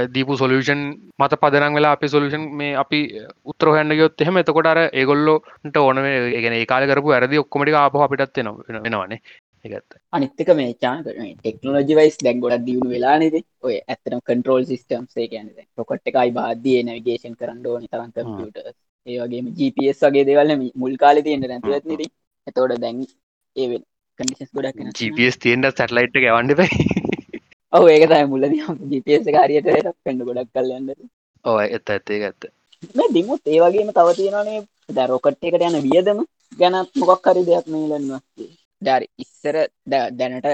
දීපු 0.09 0.37
සොලූෂන් 0.37 0.83
මත 1.19 1.39
පදන 1.41 1.75
වෙලා 1.75 1.93
අපි 1.93 2.07
සොලූෂන් 2.07 2.43
මේ 2.53 2.75
අපි 2.75 2.99
උත්තරහන්න 3.45 3.95
ගයොත් 3.95 4.21
එහෙම. 4.21 4.37
එතකොට 4.37 4.67
අර 4.67 4.79
ඒගොල්ලොට 4.83 5.77
ඕන 5.77 6.03
ගෙන 6.37 6.53
ඒ 6.53 6.65
කාල 6.65 6.85
කරපු 6.85 7.11
ඇරදි 7.11 7.37
ඔක්කොමටි 7.37 7.75
ආප 7.75 7.97
අපිටත් 7.99 8.43
වෙනවානේ 8.77 9.19
ඒගත්ත 9.65 9.97
අනිත්තක 10.11 10.49
මේ 10.53 10.71
චාන 10.75 11.03
ටෙක්නෝජි 11.03 11.95
වයිස් 11.95 12.17
දැක් 12.19 12.39
ගොඩක් 12.39 12.65
දියුණු 12.65 12.89
වෙලානෙද 12.89 13.35
ඔය 13.63 13.75
ඇතරම් 13.85 14.21
කන්ට්‍රෝල් 14.21 14.65
සිිටම් 14.65 15.05
සේ 15.09 15.27
කියනද 15.27 15.61
රොකට් 15.77 16.11
එකයි 16.11 16.33
බාධිය 16.33 16.79
නවිගේෂන් 16.83 17.37
කරන්න 17.39 17.67
ඕනි 17.67 17.91
තරන් 17.91 18.11
කම්පියට 18.13 18.59
ඒවගේ 19.07 19.41
GPS 19.57 20.05
වගේ 20.05 20.25
දෙවල්ල 20.25 20.53
මුල් 20.75 20.95
කාල 20.97 21.21
තියෙන්ට 21.21 21.49
නැතිවත්නට 21.49 22.11
එතෝට 22.47 22.79
දැන් 22.79 23.03
ඒ 23.55 23.81
කඩිස් 24.19 24.51
ගොඩක් 24.53 24.83
GPS 24.97 25.39
තියෙන්ට 25.39 25.71
සැටලයිට් 25.73 26.19
ගවන්ඩ 26.19 26.59
පයි 26.59 27.22
ඔව 27.73 27.87
ඒක 27.87 28.03
තයි 28.07 28.25
මුල්ල 28.25 28.45
GPS 28.91 29.25
කාරයට 29.29 29.69
පෙන්ඩ 30.03 30.21
ගොඩක් 30.23 30.49
කල්ලන්න 30.51 30.89
ඕ 31.45 31.57
එත 31.67 31.89
ඇත්තේ 31.89 32.19
ගත්ත 32.19 32.51
දිමුත් 33.11 33.41
ඒවගේම 33.47 33.89
තව 33.91 34.13
තියෙනනේ 34.13 34.59
ද 34.89 35.07
රොකට් 35.07 35.47
එකට 35.49 35.65
යන 35.69 35.79
වියදම 35.85 36.19
ගැනත් 36.59 37.01
මොකක් 37.01 37.27
හරි 37.27 37.43
දෙයක් 37.43 37.65
මේලන්වස්සේ 37.67 38.49
ඩරි 38.81 39.07
ඉස්සර 39.17 39.57
දැනට 39.89 40.47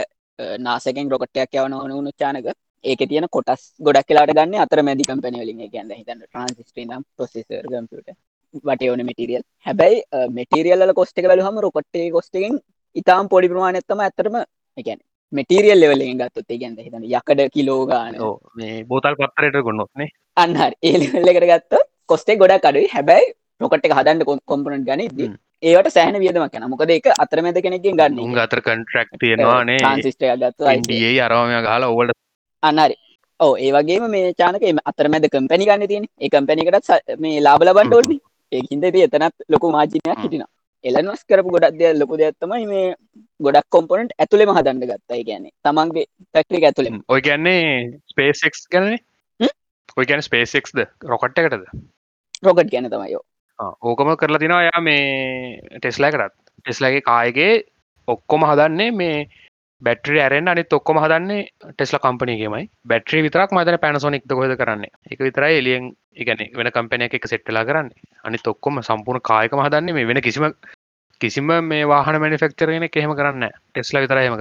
නාසකෙන් 0.60 1.12
රොකටයක් 1.12 1.56
යවන 1.56 1.74
ඕන 1.74 1.92
උුණු 1.92 2.16
චානක 2.16 2.50
ඒක 2.84 3.04
තියෙන 3.06 3.28
කොටස් 3.30 3.68
ගොඩක් 3.80 4.08
කියලාට 4.08 4.32
ගන්න 4.32 4.56
අතර 4.60 4.84
මැදි 4.84 5.10
කම්පනවලින් 5.10 5.62
ගැන්න 5.68 5.94
හිතන්න 5.94 6.24
ට්‍රන්සිස්ටනම් 6.24 7.04
පොසෙසර් 7.16 7.68
කම්පියට 7.68 8.16
වට 8.64 8.90
ඕන 8.90 9.06
මෙටිරියල් 9.06 9.44
හැබැයි 9.66 10.00
මෙටිරියල් 10.32 10.96
කොස්ටක 10.96 11.28
බලහම 11.28 11.60
රොකොට්ටේ 11.60 12.10
කොස්ටෙන් 12.12 12.60
ඉතාම් 12.96 13.28
පොඩි 13.28 13.52
ප්‍රමාණත්තම 13.52 14.02
ඇතරම 14.02 14.42
එකැන 14.78 15.00
මෙටිරියල් 15.32 15.80
ලෙවලෙන් 15.84 16.22
ගත්තොත් 16.22 16.52
ගැන්ද 16.62 16.80
හිතන 16.86 17.04
යකඩ 17.10 17.42
කිලෝගාන 17.56 18.16
මේ 18.56 18.84
බෝතල් 18.92 19.18
පත්තරයට 19.20 19.60
ගොන්නොත්නේ 19.68 20.10
අන්න 20.38 20.56
හරි 20.62 20.76
ඒ 20.90 20.98
ලෙවල් 21.04 21.30
එකට 21.34 21.50
ගත්තොත් 21.52 21.86
කොස්ටේ 22.06 22.40
ගොඩක් 22.42 22.66
අඩුයි. 22.70 22.90
හැබැයි 22.96 23.36
එක 23.88 23.94
හදන්න 23.98 24.26
කොම්පොනන්ට් 24.52 24.88
ගනිද්දි 24.90 25.28
හ්ම්. 25.28 25.36
ඒවට 25.64 25.92
සෑහෙන 25.96 26.20
වියදමක් 26.24 26.56
යනවා. 26.56 26.72
මොකද 26.74 26.92
ඒක 26.96 27.08
අතරමැද 27.24 27.62
කෙනෙක්ගෙන් 27.66 28.00
ගන්න 28.00 28.40
අතර 28.46 28.62
කන්ට්‍රක්් 28.68 29.10
තියෙනවානේ 29.20 29.78
එකක් 29.84 30.26
ගත්තා 30.42 30.76
ඉන්ඩියේ 30.80 31.22
අරවාමය 31.28 31.62
ගහලා 31.68 31.92
ඔවලට 31.94 32.18
අන්නරි 32.64 32.96
ඕ 33.40 33.54
ඒ 33.58 33.72
වගේම 33.76 34.06
මේ 34.16 34.34
චානක 34.42 34.64
අතරමැද 34.92 35.28
කම්පැනි 35.36 35.70
ගන්න 35.70 35.92
තියෙන 35.92 36.06
ඒ 36.20 36.30
කම්පැනිකටත් 36.30 37.20
මේ 37.26 37.44
ලාබ 37.48 37.68
ලබන්ට 37.68 38.00
ඕනි. 38.00 38.18
ඒ 38.52 38.62
හින්ද 38.70 38.84
එතනත් 38.88 39.36
ලොකු 39.54 39.72
මාජිනයක්. 39.76 40.18
හිටින 40.24 40.46
එලන්වස් 40.84 41.24
කරපු 41.26 41.54
ගොඩක් 41.56 41.80
දෙයක් 41.80 42.00
ලොකු 42.00 42.18
දෙයක්ත්තමයි 42.18 42.68
මේ 42.68 42.96
ගොඩක් 43.40 43.68
කොම්පොනට 43.70 44.14
ඇතුළෙම 44.18 44.54
හදන්න 44.56 44.84
ගත්තයි 44.84 45.24
කියන්නේ 45.24 45.56
තමන්ගේ 45.64 46.06
පැක්ට්‍රික 46.34 46.64
ඇතුළෙම. 46.64 47.02
ඔය 47.08 47.22
කියන්නේ 47.22 48.00
ස්පේසෙක් 48.08 48.56
ගැනේ 48.72 49.00
හ්ම්? 49.40 49.52
ඔය 49.98 50.06
ගැන 50.06 50.24
ස්පේසෙක්ද 50.24 50.86
රොකට් 51.06 51.44
එකටද? 51.44 51.68
රොකට් 52.44 52.72
ගැන 52.72 52.90
තමයිෝ 52.90 53.24
ඕකම 53.60 54.16
කරලා 54.16 54.40
තිනවා 54.40 54.64
යා 54.64 54.82
මේ 54.82 55.60
ටෙස්ලා 55.76 56.12
කරත් 56.12 56.36
ටෙස්ලගේ 56.60 57.02
කායගේ 57.02 57.54
ඔක්කොම 58.08 58.46
හදන්නේ 58.48 58.92
මේ 58.94 59.18
බැටරි 59.82 60.20
ඇරෙන් 60.22 60.48
අනිත් 60.48 60.74
ඔක්කොම 60.74 61.00
හදන්නේ 61.04 61.44
ටෙස්ල 61.68 62.00
කම්පනයගේමයි 62.06 62.66
බැට්‍රි 62.86 63.24
විතරක් 63.26 63.52
මතන 63.52 63.80
පැනසොනික් 63.80 64.24
හොද 64.32 64.56
කරන්නේ? 64.58 64.92
එක 65.12 65.20
විතරයි 65.20 65.60
එලියෙන් 65.60 65.86
ඉගැන 66.16 66.44
වෙන 66.58 66.72
කම්පනය 66.72 67.08
එක 67.08 67.28
සෙට්ටලා 67.28 67.66
කරන්න. 67.66 67.90
අනිත් 68.24 68.48
ඔක්කොම 68.48 68.82
සම්පූර්ණ 68.82 69.24
කායකම 69.24 69.64
හදන්නේ 69.66 69.94
මේ 69.94 70.08
වෙන 70.08 70.22
කිසිම 70.22 70.52
කිසිම 71.22 71.48
මේ 71.64 71.88
වාහන 71.88 72.20
මනිෆෙක්චරගෙන 72.22 72.90
එහෙම 72.90 73.16
කරන්න 73.16 73.48
ටෙස්ලා 73.48 74.04
විතරහම 74.04 74.36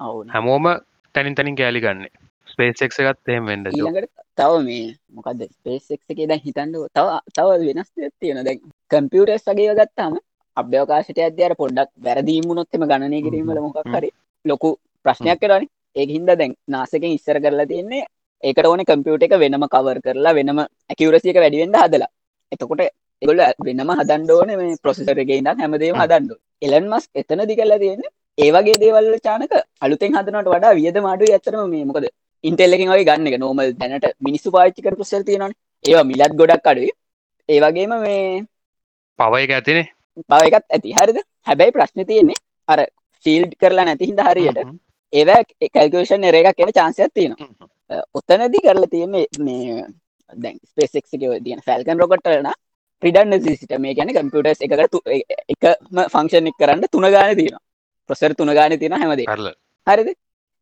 අවුන 0.00 0.28
හැමෝම 0.28 0.66
තැනින් 1.14 1.34
තැනින් 1.34 1.56
කෑලි 1.56 1.80
ගන්න. 1.80 2.08
ස්පේසෙක් 2.46 2.92
එකත් 2.92 3.28
එහෙම 3.28 3.48
ඊළඟට 3.48 4.10
තව 4.36 4.64
මේ 4.64 4.88
මොකද 5.12 5.44
ස්පේසෙක් 5.48 6.00
එකේ 6.08 6.26
දැන් 6.26 6.42
හිතන්න 6.46 6.74
තව 6.90 7.20
තව 7.34 7.48
වෙනස් 7.68 7.92
තියෙන 8.18 8.44
දැන් 8.44 8.64
කම්පියුටර්ස් 8.90 9.46
වගේ 9.48 9.76
ගත්තාම 9.76 10.18
අභ්‍යවකාශයට 10.56 11.44
අර 11.44 11.54
පොඩ්ඩක් 11.54 11.92
වැරදීමුණොත්තම 12.06 12.88
ගණනය 12.90 13.22
කිරීමල 13.22 13.60
මොකක්. 13.60 13.80
හරි 13.86 14.10
ලොකු 14.44 14.70
ප්‍රශ්නයක් 15.04 15.40
කරන. 15.40 15.66
ඒ 15.96 16.06
හින්ද 16.06 16.30
දැන් 16.30 16.54
නාසකෙන් 16.68 17.10
ඉස්සර 17.10 17.38
කරලා 17.40 17.66
තියෙන්නේ 17.66 18.04
ඒකට 18.42 18.66
ඕන 18.66 18.84
කම්පියුට 18.84 19.26
එක 19.26 19.34
වෙනම 19.38 19.66
කවර් 19.66 19.98
කරලා 20.00 20.34
වෙනම 20.34 20.60
ඇකිවරසියක 20.60 21.36
වැඩිවෙන්ඩ 21.36 21.76
හදලා. 21.76 22.10
එතකොට 22.52 22.82
එගොල්ල 23.22 23.42
වෙනම 23.66 23.90
හදන්ඩ 23.92 24.30
ඕන 24.30 24.52
මේ 24.60 24.78
ප්‍රොසෙසර 24.82 25.18
එක 25.18 25.30
ඉන්න 25.30 25.50
හැමදේම 25.52 25.94
හ්ම්. 25.94 26.02
හදන්ඩ 26.02 26.32
එලන් 26.62 26.88
මස් 26.88 27.04
එතනදි 27.14 27.58
කරලා 27.58 27.80
තියෙන 27.82 28.02
ඒවගේ 28.38 28.80
දේවල් 28.82 29.10
චානක 29.26 29.54
අලුතෙන් 29.80 30.16
හදනට 30.16 30.52
වඩා 30.54 30.76
වියද 30.78 31.00
මාඩු 31.06 31.32
ඇතරම 31.36 31.62
මේ 31.72 31.84
මොකද 31.84 32.06
ඉන්ටෙල්ලකින් 32.44 32.92
වගේ 32.92 33.08
ගන්න 33.08 33.30
එක 33.30 33.38
නෝමල් 33.38 33.74
දැනට 33.74 34.06
මිනිස්සු 34.20 34.54
පාච්චි 34.56 34.86
කර 34.86 34.96
පුසල් 34.96 35.24
තියෙනන 35.24 35.56
ඒවා 35.84 36.04
මිලත් 36.04 36.36
ගොඩක් 36.40 36.70
අඩුයි. 36.72 36.92
ඒවගේම 37.48 37.92
මේ 38.04 38.22
පවය 39.18 39.42
එක 39.44 39.52
ඇතිනේ. 39.52 39.86
බව 40.24 40.40
එකත් 40.48 40.66
ඇති. 40.68 40.90
හරිද? 40.92 41.18
හැබැයි 41.46 41.76
ප්‍රශ්න 41.76 42.06
තියෙන්නේ 42.06 42.40
අර 42.68 42.80
ෆිල්ඩ් 43.26 43.52
කරලා 43.56 43.84
නැති 43.84 44.10
හිද 44.10 44.22
හරියට. 44.28 44.60
ඒව 45.12 45.30
කල්කේෂන් 45.68 46.24
එර 46.24 46.38
එකක් 46.40 46.60
එන 46.60 46.72
චාන්සයක් 46.72 47.12
තියෙනවා. 47.14 47.68
ඔත්තනදි 48.14 48.64
කරලා 48.66 48.90
තියෙන්නේ 48.90 49.26
මේ 49.40 49.84
දැන් 50.32 50.58
ස්පේසෙක් 50.64 51.06
තියන 51.10 51.62
ෆැල්කන් 51.66 51.98
රොකට්ටලන 51.98 52.50
ප්‍රිඩන්න 53.02 53.40
සිට. 53.42 53.76
මේ 53.78 53.94
ගැන 53.94 54.12
කම්පියටස් 54.12 54.60
එකට 54.62 54.98
එකම 55.48 56.02
ෆංක්ෂන් 56.08 56.50
එක් 56.50 56.58
කරන්න 56.58 56.88
තුන 56.88 57.08
ගාන 57.10 57.36
තියෙන 57.36 57.62
ප්‍රසර් 58.10 58.34
තුන 58.34 58.52
ගාන 58.52 58.78
තියෙන 58.78 58.92
හැමදේ 58.94 59.26
කරල 59.26 59.48
හරිද? 59.86 60.10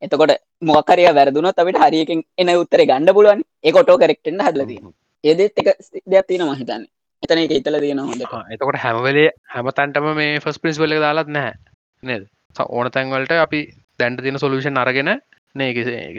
එතකොට 0.02 0.34
මොකරය 0.62 1.08
වැරදුනොත් 1.10 1.58
අපිට 1.58 1.78
හරියකින් 1.78 2.22
එන 2.36 2.54
උත්තර 2.54 2.84
ගණඩ 2.84 3.14
පුළුවන්. 3.14 3.42
ඒකොටෝ 3.62 3.98
කරෙක්ටෙන්න්න 3.98 4.42
හදලදී 4.42 4.80
ඒදෙත් 5.24 5.58
එක 5.58 5.68
දෙයක් 6.06 6.26
තියෙන 6.26 6.46
මහිතන්න 6.46 6.88
එතන 7.22 7.38
එක 7.38 7.52
ඉතල 7.52 7.78
තියෙන 7.78 8.00
හොඳ 8.00 8.26
එතකොට 8.48 8.78
හැමවෙලේ 8.78 9.30
හැම 9.48 9.70
තැන්ටම 9.72 10.10
මේ 10.14 10.40
ෆස් 10.40 10.58
පිස් 10.58 10.78
වල 10.78 10.98
දාලත් 11.00 11.28
නැහැ. 11.28 11.54
නේද 12.02 12.28
ඕන 12.68 12.90
තැන්වලට 12.90 13.34
අපි 13.36 13.60
දැන්ට 13.98 14.22
තින 14.22 14.38
සොලූෂන් 14.38 14.76
අරගෙන 14.76 15.10
නේ 15.54 15.70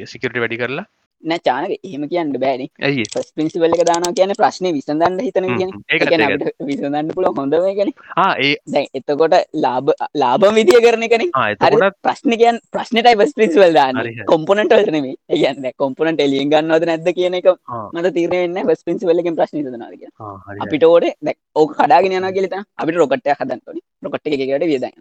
සිකට 0.05 0.35
වැඩි 0.35 0.57
කරලා 0.57 0.85
නෑ 1.23 1.39
චානක 1.39 1.73
එහෙම 1.79 2.03
කියන්න 2.11 2.33
බෑනි. 2.43 2.67
ස් 3.05 3.31
පින්සිවල්ල 3.35 3.75
එක 3.75 3.83
දාන 3.85 4.07
කියන 4.13 4.33
ප්‍රශ්නය 4.41 4.71
විසඳන්න 4.77 5.19
හිතන 5.19 5.47
කියන. 5.51 5.71
විසඳන්න 6.69 7.11
පුළ 7.15 7.29
හොඳම 7.31 7.67
ආ 8.17 8.33
ඒ 8.39 8.53
දැන් 8.67 8.87
එතකොට 8.93 9.35
ලාබ 9.55 9.91
ලාබම් 10.15 10.59
විදිය 10.59 10.81
කරන 10.85 11.07
කන 11.07 11.25
එතකොටත් 11.25 11.99
ප්‍රශ්නකයන් 12.05 12.59
ප්‍රශ්නටයි 12.71 13.15
බස් 13.15 13.33
පින්සිවල් 13.35 13.79
හරි. 13.99 14.15
කොම්පනට 14.25 14.73
නේ 14.89 15.51
යන්න 15.51 15.71
කොම්පනට 15.77 16.25
එලියෙන් 16.27 16.53
ගන්නවද 16.53 16.89
නැද්ද 16.91 17.09
කියන 17.19 17.39
එක 17.41 17.49
මට 17.93 18.13
තීරෙන්න 18.13 18.61
බස් 18.65 18.83
පින්සිවල්ලකින් 18.83 19.39
ප්‍රශ්න 19.39 19.65
දනාද. 19.67 20.07
අපිට 20.59 20.83
ඕඩ 20.83 21.09
ඕක 21.55 21.75
කඩාගෙන 21.75 22.17
යන 22.19 22.29
කියලත 22.35 22.55
අපිට 22.77 23.01
රොකට්ය 23.01 23.35
හදන්ටනි 23.35 23.81
රොකට් 24.03 24.27
එකකට 24.27 24.65
වියදන්න 24.65 24.95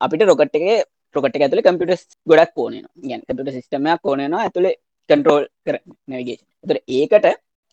අපිට 0.00 0.26
රොකට් 0.30 0.58
එක 0.60 0.84
රොකට් 1.16 1.36
ඇතුල 1.38 1.62
කම්පිටස් 1.62 2.02
ගොඩක් 2.26 2.58
ඕන 2.58 2.80
ගැන් 3.02 3.22
කපිට 3.22 3.54
සිස්ටමයක් 3.56 4.10
ඕනනවා 4.10 4.42
ඇතුළේ 4.46 4.74
කන්ට්‍රෝල් 5.08 5.44
කර 5.62 5.76
නැවිගේ 6.08 6.38
තර 6.64 6.78
ඒකට 6.90 7.26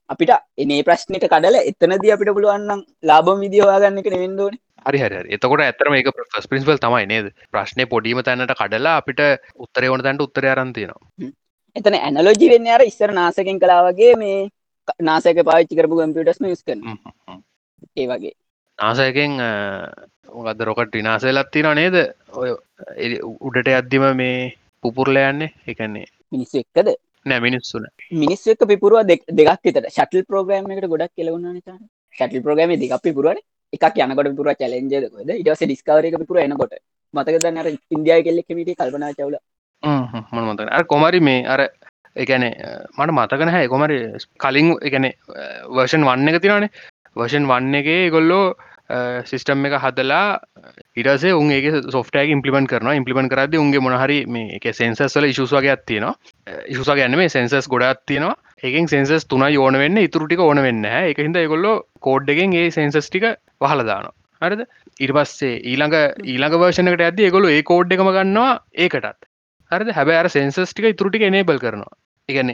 අපිට 0.10 0.34
එනේ 0.58 0.84
ප්‍රශ්නයට 0.84 1.28
කඩල 1.28 1.60
එතනද 1.62 2.10
අපිට 2.16 2.36
පුළුවන්නම් 2.38 2.84
ලාබම් 3.04 3.44
විදිහවාගන්න 3.46 4.02
එක 4.02 4.10
නෙවෙන්දෝන 4.14 4.56
හරි 4.86 5.00
හරි 5.00 5.16
හරි. 5.16 5.30
එතකොට 5.30 5.62
ඇතරම 5.62 5.96
එක 5.96 6.10
ෆස් 6.10 6.48
පින්සිපල් 6.48 6.80
තමයි 6.80 7.06
නේද? 7.08 7.28
ප්‍රශ්නය 7.52 7.86
පොඩීම 7.88 8.24
තැනට 8.24 8.56
කඩලා 8.56 8.98
අපිට 9.02 9.22
උත්තරය 9.58 9.88
ඕන 9.90 10.04
තැන්ට 10.04 10.26
උත්තර 10.26 10.48
අරන්තියනවා 10.48 11.32
එතන 11.76 11.98
ඇනලෝජි 11.98 12.52
වෙන්න 12.52 12.68
අර 12.70 12.84
ඉස්සර 12.84 13.14
නාසකෙන් 13.14 13.60
කලාවගේ 13.60 14.16
මේ 14.18 14.40
නාසක 15.02 15.44
පාච්චි 15.50 15.78
කරපු 15.78 16.00
කම්පියටස්ම 16.00 16.48
යස් 16.48 16.64
කරන 16.64 16.82
ඒ 17.98 18.08
වගේ. 18.08 18.34
ආසයකෙන් 18.80 19.38
මොකද 20.36 20.66
රොකට 20.68 20.98
විනාසලත්තින 21.00 21.70
නේද? 21.76 21.96
ඔය 22.34 22.50
උඩට 23.42 23.72
අද්දිම 23.74 24.06
මේ 24.16 24.52
පුපුරල 24.84 25.22
යන්නේ? 25.22 25.54
එකන්නේ 25.68 26.08
මිනිස්සු 26.32 26.64
එක්කද 26.64 26.92
නෑ 27.26 27.40
මිනිස්සුන 27.40 27.86
මිනිස් 28.14 28.48
එක්ක 28.48 28.66
පිපුරුව 28.68 29.06
දෙක්- 29.06 29.28
දෙකක් 29.30 29.62
විතර. 29.64 29.86
ශටල් 29.90 30.24
ප්‍රෝග්‍රම් 30.24 30.72
එකට 30.72 30.90
ගොඩක් 30.94 31.14
කෙලවුණ 31.16 31.54
නිතා 31.54 31.78
ශටල් 32.18 32.42
ප්‍රෝග්‍රම 32.42 32.74
දෙක් 32.80 32.96
පිපුරුවන 33.04 33.38
එකක් 33.74 34.02
යනකොට 34.06 34.36
පුර 34.38 34.50
චලෙන්ජයකොද 34.56 35.30
ඉටස 35.36 35.64
ඩිස්කවරක 35.64 36.18
පිපුර 36.18 36.38
එනකොට. 36.40 36.74
මතක 37.14 37.38
දන්න 37.44 37.78
ඉන්දියා 37.92 38.24
කෙල්ලෙක් 38.24 38.50
මිට 38.52 38.76
කල්පනා 38.76 39.14
චවල. 39.14 39.38
මන 39.84 40.44
මතන 40.48 40.70
අර 40.72 40.84
කොමරි 40.86 41.20
මේ 41.20 41.46
අර 41.46 41.62
එකන 42.16 42.44
මට 42.98 43.12
මතකන 43.12 43.50
හැ 43.50 43.68
කොමරි 43.68 43.98
කලින් 44.38 44.74
එකන 44.82 45.08
වර්ෂන් 45.70 46.04
වන්න 46.04 46.30
එක 46.30 46.42
තිනනේ 46.42 46.70
වර්ෂන් 47.16 47.48
වන්න 47.48 47.76
එකේ 47.76 48.10
ගොල්ලෝ 48.10 48.44
සිිස්ටම් 49.26 49.66
එක 49.68 49.76
හදලා 49.80 50.40
ඉරසේ 50.96 51.34
උන්ගේ 51.34 51.82
සොෆ්ටය 51.88 52.24
ඉම්පලිමෙන්ට 52.28 52.70
කරන 52.70 52.92
ඉම්පලිමෙන්ට 52.94 53.34
කරද 53.34 53.56
උන්ගේ 53.56 53.84
මොහරි 53.88 54.20
මේ 54.28 54.74
සෙන්සස්ල 54.74 55.28
ඉශුසගේ 55.28 55.74
ඇත්තින 55.74 56.08
ඉශුසා 56.68 56.96
ගැන 56.96 57.18
මේ 57.18 57.30
සෙන්සස් 57.30 57.70
ගොඩත් 57.70 58.02
තියෙනවා. 58.06 58.36
ඒකෙන් 58.64 58.88
සෙන්සස් 58.88 59.26
තුන 59.26 59.44
ඕන 59.44 59.80
වෙන්න 59.84 59.98
ඉතුරටික 59.98 60.40
ඕන 60.40 60.62
වෙන්න 60.62 60.86
එක 60.86 61.18
හිද 61.20 61.40
ගොල්ලො 61.48 61.74
කෝඩ්ඩගෙන් 62.02 62.54
ඒ 62.54 62.70
සෙන්සස් 62.72 63.08
ටික 63.08 63.28
වහලදාන 63.62 64.12
හරිද? 64.42 64.62
ඉට 65.00 65.14
පස්සේ 65.14 65.58
ඊළඟ 65.64 65.98
ඊළඟ 66.26 66.58
වර්ෂණකට 66.58 67.08
ඇද 67.08 67.22
ගොලු 67.32 67.50
ඒ 67.50 67.64
කෝඩ් 67.64 67.92
එකම 67.92 68.12
ගන්නවා 68.12 68.52
ඒකටත්. 68.78 69.28
හරිද? 69.72 69.92
හැබැ 69.92 70.30
සෙන්සස් 70.30 70.62
ටික 70.68 70.92
ඉතුරටික 70.94 71.24
එනේබල් 71.24 71.60
කරනවා. 71.60 71.94
එකන 72.30 72.54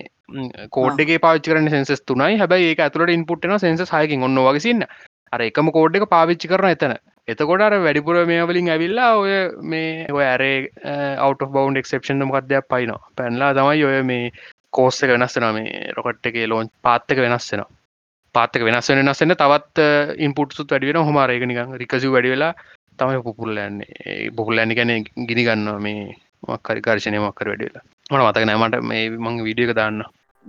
කෝඩ්ගේ 0.71 1.19
පාච 1.19 1.43
කරන 1.43 1.69
සෙන්සස් 1.69 2.01
තුනයි. 2.03 2.37
හැබයි 2.37 2.71
ඒ 2.71 2.79
ඇතුලට 2.79 3.09
ඉන්පුට්න 3.09 3.59
සෙන්සස් 3.59 3.91
හයකින්. 3.91 4.23
ඔන්න 4.23 4.39
වගසින්න 4.39 4.85
අර 5.33 5.41
එකම 5.41 5.71
කෝඩ් 5.71 5.97
එක 5.97 6.07
පාවිච්චි 6.09 6.51
කරන 6.51 6.69
එතන. 6.69 6.93
එතකොට 7.27 7.61
අර 7.61 7.73
වැඩිපුර 7.77 8.19
මේවලින් 8.25 8.69
ඇවිල්ලා 8.69 9.09
ඔය 9.15 9.33
මේ 9.63 10.05
ඔය 10.09 10.23
ඇරේ 10.25 10.59
අවට 11.17 11.47
බවන්් 11.47 11.81
එක්ෂපෂන් 11.81 12.23
මකක්දයක් 12.23 12.69
පයිනවා 12.69 13.11
පැන්ලා 13.15 13.51
තමයි 13.53 13.83
ඔය 13.83 14.03
මේ 14.03 14.31
කෝස්ස 14.73 15.03
එක 15.03 15.11
වෙනස්සෙන 15.11 15.47
මේ 15.53 15.91
රොකට් 15.97 16.31
එක 16.31 16.39
ලෝන් 16.45 16.71
පාත්තක 16.81 17.19
වෙනස්සෙන 17.19 17.65
පාත්තක 18.35 18.63
වෙනස් 18.63 18.89
වෙන 18.89 19.01
වෙනස්සෙන 19.01 19.35
තවත් 19.35 19.87
ඉන්පුට්සුත් 20.19 20.71
වැඩිවෙන 20.71 21.03
හොමාරයක 21.03 21.45
නිකං 21.45 21.75
රිකසු 21.77 22.13
වැඩි 22.13 22.33
වෙලා 22.33 22.53
තමයි 22.99 23.21
පුපුල්ලන්නේ 23.23 24.31
පුපුල්ලන්න 24.35 24.75
ගැන 24.75 24.93
ගිනි 25.25 25.43
ගන්නවා 25.43 25.79
මේ 25.79 26.07
මක්කරි 26.47 26.81
කර්ශනය 26.81 27.19
මක්කර 27.19 27.49
වැඩිවෙලා 27.49 27.85
මට 28.09 28.23
මතක 28.23 28.45
නෑමට 28.45 28.79
මේ 28.83 29.09
මං 29.17 29.43
විඩියක 29.43 29.73
දාන්න. 29.73 30.03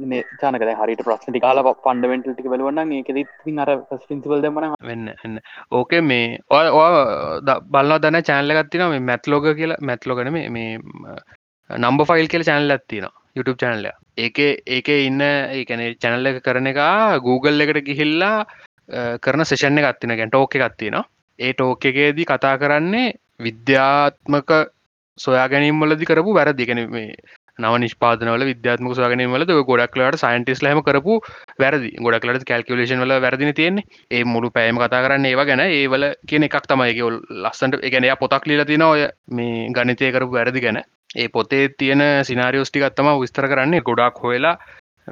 මේ 0.04 0.22
චානක 0.40 0.64
හරිට 0.80 1.02
ප්‍රශ්නටි 1.02 1.40
කාල 1.40 1.60
පන්ඩමෙන්ටල් 1.80 2.34
ටික 2.34 2.48
බලවන්න 2.48 2.92
ඒකෙ 2.92 3.24
අර 3.58 3.70
පින්සිපල් 4.04 4.40
දෙමන 4.40 4.66
වෙන්න 4.82 5.08
එන්න 5.18 5.36
ඕකේ 5.72 6.02
මේ 6.02 6.38
ඔය 6.50 6.66
ඔය 6.76 6.96
බලන්න 7.68 8.00
දන්න 8.00 8.22
චෑනල 8.24 8.54
ගත්තින 8.58 8.86
මේ 8.88 9.02
මැත්ලෝග 9.02 9.48
කියලා 9.54 9.80
මැත්ලෝගන 9.82 10.32
මේ 10.32 10.48
මේ 10.50 10.70
නම්බ 11.70 12.06
ෆයිල් 12.06 12.28
කියල 12.28 12.44
චැනල් 12.44 12.70
ඇත්තින 12.70 13.06
YouTube 13.36 13.58
චැනල්ල 13.58 13.88
ඒක 14.18 14.38
ඒක 14.68 14.88
ඉන්න 15.00 15.20
ඒකන 15.22 15.84
චැනල්ල 16.00 16.30
එක 16.32 16.40
කරන 16.42 16.66
එක 16.68 16.80
Google 17.22 17.64
එකට 17.66 17.84
ගිහිල්ලා 17.84 18.36
අ, 18.40 19.18
කරන 19.18 19.44
සේෂණ 19.44 19.82
ගත්තින 19.84 20.16
ගැන් 20.16 20.30
ටෝක 20.30 20.56
ගත්තින 20.56 20.96
ඒ 21.38 21.52
ටෝක 21.52 21.84
එකේදී 21.84 22.26
කතා 22.26 22.56
කරන්නේ 22.58 23.12
විද්‍යාත්මක 23.40 24.50
සොයා 25.18 25.48
ගැනීම්වලදි 25.48 26.06
කරපු 26.06 26.34
වැරදිගෙන 26.34 26.80
මේ 26.90 27.12
නව 27.58 27.78
නිෂ්පාදනවල 27.82 28.44
විද්‍යාත්මක 28.50 28.94
සගනීමල 28.96 29.44
ගොඩක් 29.70 29.96
ලට 29.98 30.20
සයින්ටිස් 30.22 30.62
ලහම 30.64 30.80
කරපු 30.86 31.18
වැරදි. 31.62 31.90
ගොඩක්ලට 32.04 32.46
කල්කුලේෂන් 32.50 33.02
වල 33.04 33.14
වැරදින 33.24 33.54
තියෙන්නේ. 33.54 33.84
ඒ 34.10 34.24
මුළු 34.24 34.50
පෑම 34.50 34.78
කතා 34.78 35.02
කරන්න 35.04 35.28
ඒවා 35.30 35.48
ගැන. 35.50 35.64
ඒවල 35.78 36.04
කියන 36.28 36.46
එකක් 36.48 36.68
තමයික 36.68 37.02
ලස්සට 37.44 37.78
එකනය 37.90 38.14
පොතක් 38.22 38.46
ලිල 38.46 38.64
තින 38.64 38.82
ඔය 38.82 39.06
මේ 39.30 39.68
ගනිතය 39.76 40.12
කරපු 40.14 40.38
වැරදි 40.38 40.64
ගැන. 40.66 40.82
ඒ 41.16 41.28
පොතේ 41.28 41.68
තියෙන 41.78 42.02
සිනාරියෝස්ටිකත්තම 42.24 43.14
විස්තර 43.22 43.48
කරන්නේ. 43.48 43.86
ගොඩක් 43.88 44.22
හොයලා 44.22 44.56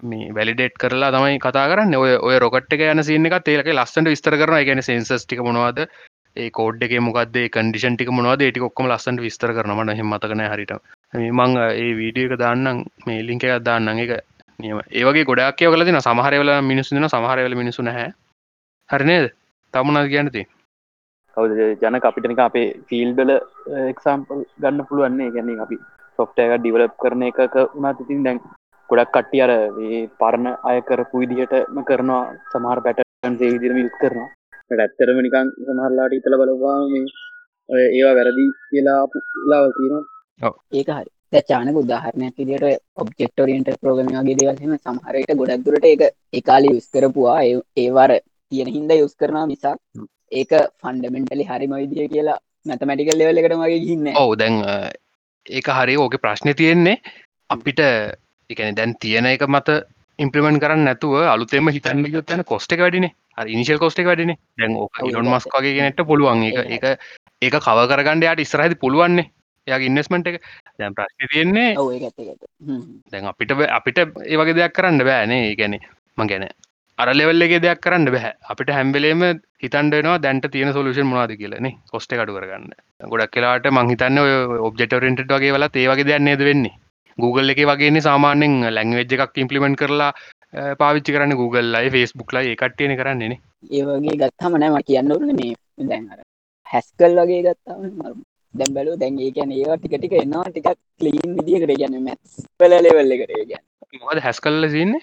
මේ 0.03 0.35
වැලිඩේට් 0.35 0.77
කරලා 0.81 1.11
තමයි 1.13 1.39
කතා 1.39 1.69
කරන්න. 1.71 1.95
ඔය 2.03 2.17
ඔය 2.29 2.39
රොකට් 2.39 2.73
එක 2.73 2.85
යන 2.91 3.05
සින්න 3.05 3.27
එක 3.27 3.41
තේලක 3.45 3.73
ලස්සට 3.75 4.13
විස්තර 4.13 4.37
කරන 4.43 4.67
ගැන 4.69 4.83
සෙන්සස්ටික 4.83 5.43
මොනවාද? 5.49 5.87
ඒ 6.37 6.49
කෝඩ් 6.51 6.83
එක 6.83 6.93
මොකක්ද 7.01 7.37
කන්ඩිෂන් 7.55 7.97
ටික 7.97 8.11
මොනවද 8.13 8.43
ඒටි 8.43 8.65
ඔක්කොම 8.67 8.89
ලස්සට 8.89 9.21
විස්තර 9.21 9.53
කරනමට 9.57 9.99
හෙම 9.99 10.11
මතකන 10.13 10.43
හරිට 10.47 10.73
මං 11.33 11.57
ඒ 11.63 11.91
වීඩිය 11.99 12.27
එක 12.29 12.35
දාන්නම් 12.39 12.83
මේ 13.07 13.23
ලිංක 13.23 13.45
එකක් 13.45 13.65
දාන්න 13.65 13.89
එක 13.95 14.13
නියම. 14.59 14.81
ඒවගේ 14.93 15.25
ගොඩක් 15.25 15.57
කියවලදින 15.59 16.01
සමහරවල 16.01 16.53
මිනිස්සුන 16.63 17.09
සමහරවල 17.09 17.55
මිනිසු 17.55 17.83
නැහැ. 17.83 18.13
හරිනේද 18.91 19.27
තමුණ 19.75 20.09
කියන්නති 20.09 20.43
කවද 21.37 21.67
ජන 21.81 21.99
අපිටනික 22.03 22.41
අපේ 22.41 22.69
ෆිල්ඩල 22.89 23.33
එක්සාම්පල් 23.87 24.45
ගන්න 24.59 24.87
පුළුවන්නේ 24.89 25.33
ගැන 25.33 25.51
අපි 25.61 25.79
සොෆ්ටයක 26.19 26.55
ඩිවලප් 26.55 26.95
කරන 26.99 27.27
එකක 27.29 27.57
උනාත් 27.75 28.01
ඉතින් 28.05 28.25
දැන් 28.27 28.41
ගොඩක් 28.89 29.13
කට්ටිය 29.13 29.43
අර 29.43 29.53
පරණ 30.21 30.47
අය 30.63 30.81
කරපු 30.83 31.23
විදිහටම 31.23 31.85
කරනවා. 31.85 32.25
සමහර 32.53 32.81
පැටන් 32.83 33.39
සේ 33.41 33.53
විදිරම 33.55 33.79
යුත් 33.79 33.99
කරනවා. 34.01 34.31
ඇත්තරම 34.71 35.19
නිකන් 35.23 35.51
සමහරලාට 35.67 36.17
ඉතල 36.19 36.37
බලවා 36.41 36.79
මේ 36.93 37.05
ඒවා 37.89 38.15
වැරදි 38.19 38.47
කියලා 38.71 39.03
ලාවල් 39.51 39.73
තියෙනවා. 39.77 40.55
ඒක 40.73 40.89
හරි. 40.89 41.11
චානක 41.51 41.79
උදාහරණයක් 41.83 42.35
විදිට 42.41 42.83
ඔබ්ෙක්ටෝරියන්ට 43.03 43.71
ප්‍රෝගමගේ 43.81 44.37
දේවල්ම 44.41 44.75
සමහරයට 44.79 45.33
ගොඩක් 45.41 45.65
දුරට 45.67 45.87
ඒක 45.93 46.03
එකකාලි 46.33 46.75
යුස් 46.75 46.87
කරපුවා. 46.93 47.41
ඒවාර 47.77 48.13
තියෙන 48.53 48.71
හින්ද 48.77 48.93
යුස් 48.93 49.15
කරනා 49.21 49.47
මිසක් 49.47 49.67
ඒක 50.33 50.53
ෆන්ඩමෙන්ටලි 50.83 51.49
හරිම 51.51 51.75
විදිිය 51.83 52.09
කියලා 52.15 52.39
මැතමැටිකල් 52.67 53.19
ලෙවල 53.21 53.43
එකට 53.43 53.57
මගේ 53.63 53.83
ගින්න 53.87 54.13
ඔවු 54.23 54.39
දැන් 54.43 54.57
ඒක 55.47 55.69
හරි 55.79 55.97
ඕක 56.05 56.17
ප්‍රශ්නය 56.23 56.55
තියෙන්නේ. 56.61 56.97
අපිට 57.51 57.81
එකන 58.51 58.79
දැන් 58.79 58.95
තියෙන 59.03 59.27
එක 59.27 59.47
මත 59.49 59.69
ඉම්පලිමෙන්ට 60.19 60.61
කරන්න 60.63 60.85
නැතුව 60.85 61.15
අලුතෙම 61.29 61.69
හිතන්න 61.69 62.05
යොත්තන 62.09 62.43
කොස්ට 62.45 62.73
වැඩිනේ. 62.75 63.13
ඉනිශල් 63.47 63.79
කොස්ට 63.79 64.01
වැඩින. 64.01 64.35
දැන් 64.59 64.77
ඕක 64.77 65.01
ඉලොන් 65.05 65.29
මස්කගේ 65.29 65.75
ගෙනට 65.79 66.01
පුළුවන්. 66.11 66.45
එක 66.45 66.59
එක 66.77 66.85
ඒක 67.43 67.57
කව 67.59 67.89
කරගන්න 67.91 68.23
යාට 68.23 68.41
ඉස්රහති 68.41 68.81
පුළුවන්නේ. 68.85 69.31
යා 69.67 69.79
ඉන්නස්මට 69.81 70.31
එක. 70.31 70.39
දැන් 70.79 70.95
ප්‍රශ්න 70.95 71.29
තියෙන්නේ 71.33 71.75
දැන් 73.13 73.27
අපිට 73.33 73.53
අපිට 73.71 73.99
ඒවගේ 73.99 74.57
දෙයක් 74.61 74.73
කරන්න 74.73 75.05
බෑනේ 75.09 75.43
ගැන 75.55 75.77
මං 76.19 76.27
ගැන 76.27 76.49
අර 76.99 77.09
ලෙවල්ලගේ 77.13 77.61
දෙයක් 77.61 77.83
කරන්න 77.85 78.09
බැහ 78.09 78.33
අපිට 78.53 78.71
හැම්බලේම 78.71 79.27
හිතන්ඩනවා 79.63 80.17
දැන්ට 80.19 80.49
තියෙන 80.53 80.73
සොලුෂන් 80.73 81.11
මොනාද 81.11 81.37
කියලන 81.37 81.69
කොස්ට 81.93 82.15
කඩු 82.15 82.39
කරගන්න. 82.39 82.73
ගොඩක් 83.05 83.33
කියලාට 83.35 83.71
මංහිතන්න 83.71 84.25
ඔබ්ජෙටරෙන්ට 84.63 85.25
වගේ 85.29 85.53
වලා 85.53 85.73
ඒවගේ 85.77 86.09
දෙයක් 86.11 86.23
නේද 86.23 86.49
වෙන්නේ 86.51 86.75
Google 87.19 87.53
එක 87.53 87.61
වගේන්නේ 87.65 88.03
සාමාන්‍යෙන් 88.03 88.55
ලැංවෙජ් 88.71 89.13
එකක් 89.17 89.39
ඉම්පලිමෙන්ට 89.39 89.79
කරලා 89.79 90.13
පාවිච්චි 90.77 91.15
කරන්න 91.15 91.37
Google 91.37 91.69
ලයි 91.75 91.93
ෆස්බුක් 91.93 92.33
ලයි 92.33 92.57
කට්ටයන 92.57 92.97
කරන්නේන 92.97 93.35
ඒවගේ 93.71 94.17
ගත්තම 94.17 94.57
නෑම 94.57 94.77
කියන්නවන 94.85 95.33
මේ 95.35 95.55
දැන්ර 95.85 96.21
හැස්කල් 96.67 97.17
වගේ 97.21 97.41
ගත්තාම 97.47 97.87
දැම් 98.55 98.75
බැලු 98.75 98.99
දැන් 98.99 99.19
ඒ 99.19 99.31
කියැන 99.31 99.55
ඒවා 99.55 99.79
ටික 99.79 99.97
ටික 99.97 100.19
එනවා 100.19 100.45
ටිකක් 100.49 100.77
කලීන් 100.99 101.39
විදිියකට 101.39 101.75
ගැන 101.77 101.99
මැස් 102.03 102.45
පෙලලෙවල්ල 102.59 103.17
කර 103.17 103.33
ගැන 103.45 103.65
මොකද 103.97 104.21
හැස් 104.21 104.41
කල්ල 104.41 104.69
සින්නේ 104.71 105.03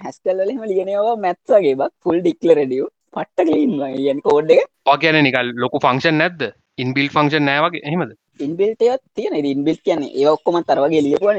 හැස්කල්ලම 0.00 0.64
ලියනවා 0.64 1.14
මැත්සගේ 1.18 1.76
බක් 1.76 1.92
ෆුල් 2.02 2.20
ඩික්ල 2.20 2.54
රඩියෝ 2.54 2.90
පට්ට 3.14 3.46
කලින් 3.46 3.72
ියන් 4.00 4.20
කෝඩ් 4.22 4.50
එක. 4.52 4.66
ඕකැන 4.86 5.22
නිකල් 5.22 5.54
ලොකු 5.56 5.80
ෆංක්ෂන් 5.80 6.18
නැද්ද? 6.18 6.42
ඉන්බිල් 6.78 7.08
ෆංක්ෂන් 7.10 7.44
නෑවගේ 7.44 7.84
එහෙමද 7.84 8.12
ඉන්බිල්ටයක් 8.40 9.02
තියෙන. 9.14 9.34
ඉන්බිල් 9.46 9.78
කියන 9.78 10.02
ඒ 10.04 10.26
ඔක්කොම 10.28 10.56
තරවගේ 10.62 11.02
ලියපුවන 11.02 11.38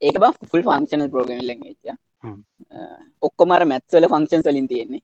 ඒක 0.00 0.16
බ 0.18 0.24
ෆුල් 0.50 0.62
ෆංක්ෂන 0.62 1.10
ප්‍රෝගම 1.12 1.40
ලඟච 1.40 1.86
ඔක්කොමර 3.22 3.62
මැත්වල 3.66 4.08
ෆංක්ෂන් 4.08 4.42
සලින් 4.42 4.68
තියෙන්නේ. 4.68 5.02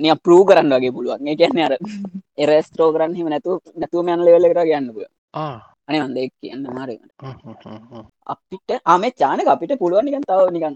නිය 0.00 0.14
පරූ 0.24 0.42
කරන්න 0.44 0.74
වගේ 0.74 0.92
පුළුවන්. 0.92 1.26
කියන්න 1.36 1.58
අර 1.60 1.74
එරස්ටෝ 2.36 2.92
කරන්න 2.94 3.14
හිම 3.14 3.28
නැතු 3.28 3.58
නැතුව 3.76 4.08
යන 4.08 4.24
ලෙවල්ලකට 4.26 4.62
ගන්නපුුව 4.62 5.06
අනේ 5.88 6.00
වන්ද 6.02 6.18
කියන්න 6.36 6.64
මාර 6.68 6.90
අපිට 8.26 8.70
ආම 8.84 9.04
චානක 9.14 9.48
අපිට 9.48 9.72
පුළුවන් 9.78 10.04
නිකන් 10.06 10.24
තව 10.24 10.48
නිකන් 10.52 10.74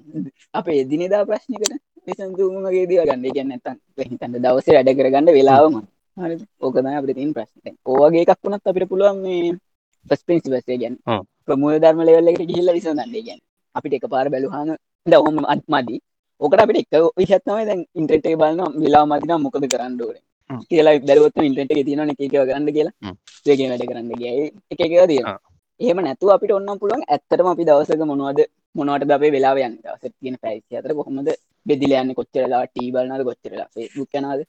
අපේ 0.54 0.84
දිනිදා 0.84 1.24
ප්‍රශ්නිකට 1.24 1.72
විසඳුමගේ 2.06 2.86
දිය 2.90 3.00
ගන්න. 3.00 3.26
කියන්න 3.30 3.52
ඇතන් 3.52 3.76
හිතන්න 4.02 4.38
දවස 4.38 4.68
වැඩ 4.68 4.90
කරගන්න 4.98 5.34
වෙලාවම 5.38 5.76
ඕකද 6.16 6.86
අපට 6.88 7.14
තින් 7.14 7.30
ප්‍රශ්න. 7.32 7.74
ඕවගේ 7.84 8.24
එකක් 8.24 8.40
වුණත් 8.40 8.64
අපිට 8.64 8.88
පුළුවන් 8.88 9.18
මේ 9.20 9.52
පස්පින්සි 10.06 10.48
වස්සේ 10.48 10.78
ගැන් 10.78 10.96
ප්‍රමුල 11.44 11.76
ධර්ම 11.76 12.00
ලෙවල්ලකට 12.02 12.42
ගිහිල්ල 12.44 12.72
විසඳන්නේ 12.72 13.22
ගැන 13.22 13.40
අපිට 13.74 13.94
එක 13.94 14.06
පාර 14.08 14.26
බැලුහම 14.28 14.74
දහොම 15.06 15.38
අත්මදී 15.46 16.00
ඕකට 16.40 16.60
අපිට 16.60 16.80
එක 16.80 16.90
විශත්නම 17.18 17.62
දැන් 17.62 17.80
ඉන්ට්‍රට 17.94 18.28
බලන්න 18.34 18.76
වෙලා 18.78 19.04
මතින 19.06 19.32
මොකද 19.38 19.64
කරන්නඩුවර 19.66 20.16
කියලා 20.68 20.98
දරුවත් 21.00 21.38
ඉන්ටට 21.40 21.72
එක 21.72 21.86
තියන 21.86 22.02
එක 22.04 22.20
ගන්න 22.20 22.68
කියලා. 22.68 23.14
ඒගේ 23.46 23.70
වැඩ 23.70 23.86
කරන්න 23.86 24.12
ගයි. 24.14 24.50
එක 24.70 24.80
එක 24.80 24.92
තිය 25.06 25.22
එහෙම 25.80 25.98
නැතු 26.00 26.26
අපිට 26.28 26.52
ඔන්න 26.52 26.78
පුළුවන් 26.78 27.06
ඇත්තටම 27.06 27.48
අපි 27.48 27.64
දවසක 27.64 28.02
මොනවද 28.04 28.40
මොනවට 28.74 29.10
අපේ 29.10 29.30
වෙලායන් 29.30 29.74
දවස 29.78 30.12
තියෙන 30.12 30.36
පැසි 30.42 30.78
අතර 30.78 30.92
කොහොමද 30.94 31.32
බෙදිලයන්න 31.66 32.14
කොච්චරලා 32.14 32.62
ටීබල්නද 32.66 33.24
කොච්චරලා 33.24 33.68
ෆේස්බුක් 33.74 34.14
නද 34.20 34.40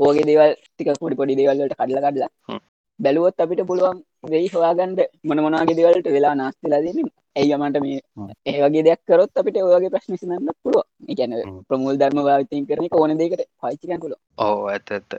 ඕගේ 0.00 0.26
දේවල් 0.26 0.52
ටික 0.56 0.90
පොඩි 1.00 1.20
පොඩි 1.20 1.38
දේවල්ලට 1.38 1.74
කඩල 1.74 2.00
කඩලා 2.00 2.60
බැලුවොත් 3.00 3.42
අපිට 3.42 3.62
පුළුවන් 3.66 3.98
වෙයි 4.26 4.52
හොයාගන්ඩ 4.54 5.00
මොන 5.24 5.42
මොනාගේ 5.44 5.78
දේවල්ට 5.78 6.08
වෙලා 6.10 6.34
නාස්තිලා 6.34 6.82
දන්න 6.82 7.10
ඇයිමට 7.36 7.80
මේ 7.80 8.00
ඒවගේ 8.46 8.84
දෙයක් 8.86 9.02
කරොත් 9.06 9.40
අපිට 9.40 9.60
ඔයගේ 9.62 9.92
ප්‍රශ්නිසිනන්න 9.94 10.52
පුළුව 10.58 10.84
එකැන 11.08 11.34
ප්‍රමුල් 11.68 12.00
ධර්ම 12.00 12.20
භාවිතයෙන් 12.20 12.68
කරන 12.68 12.88
ඕන 12.92 13.16
දෙකට 13.18 13.44
පයිචිකන් 13.60 14.00
පුල 14.04 14.14
ඕ 14.38 14.60
ඇත 14.68 14.90
ඇත්ත 14.90 15.18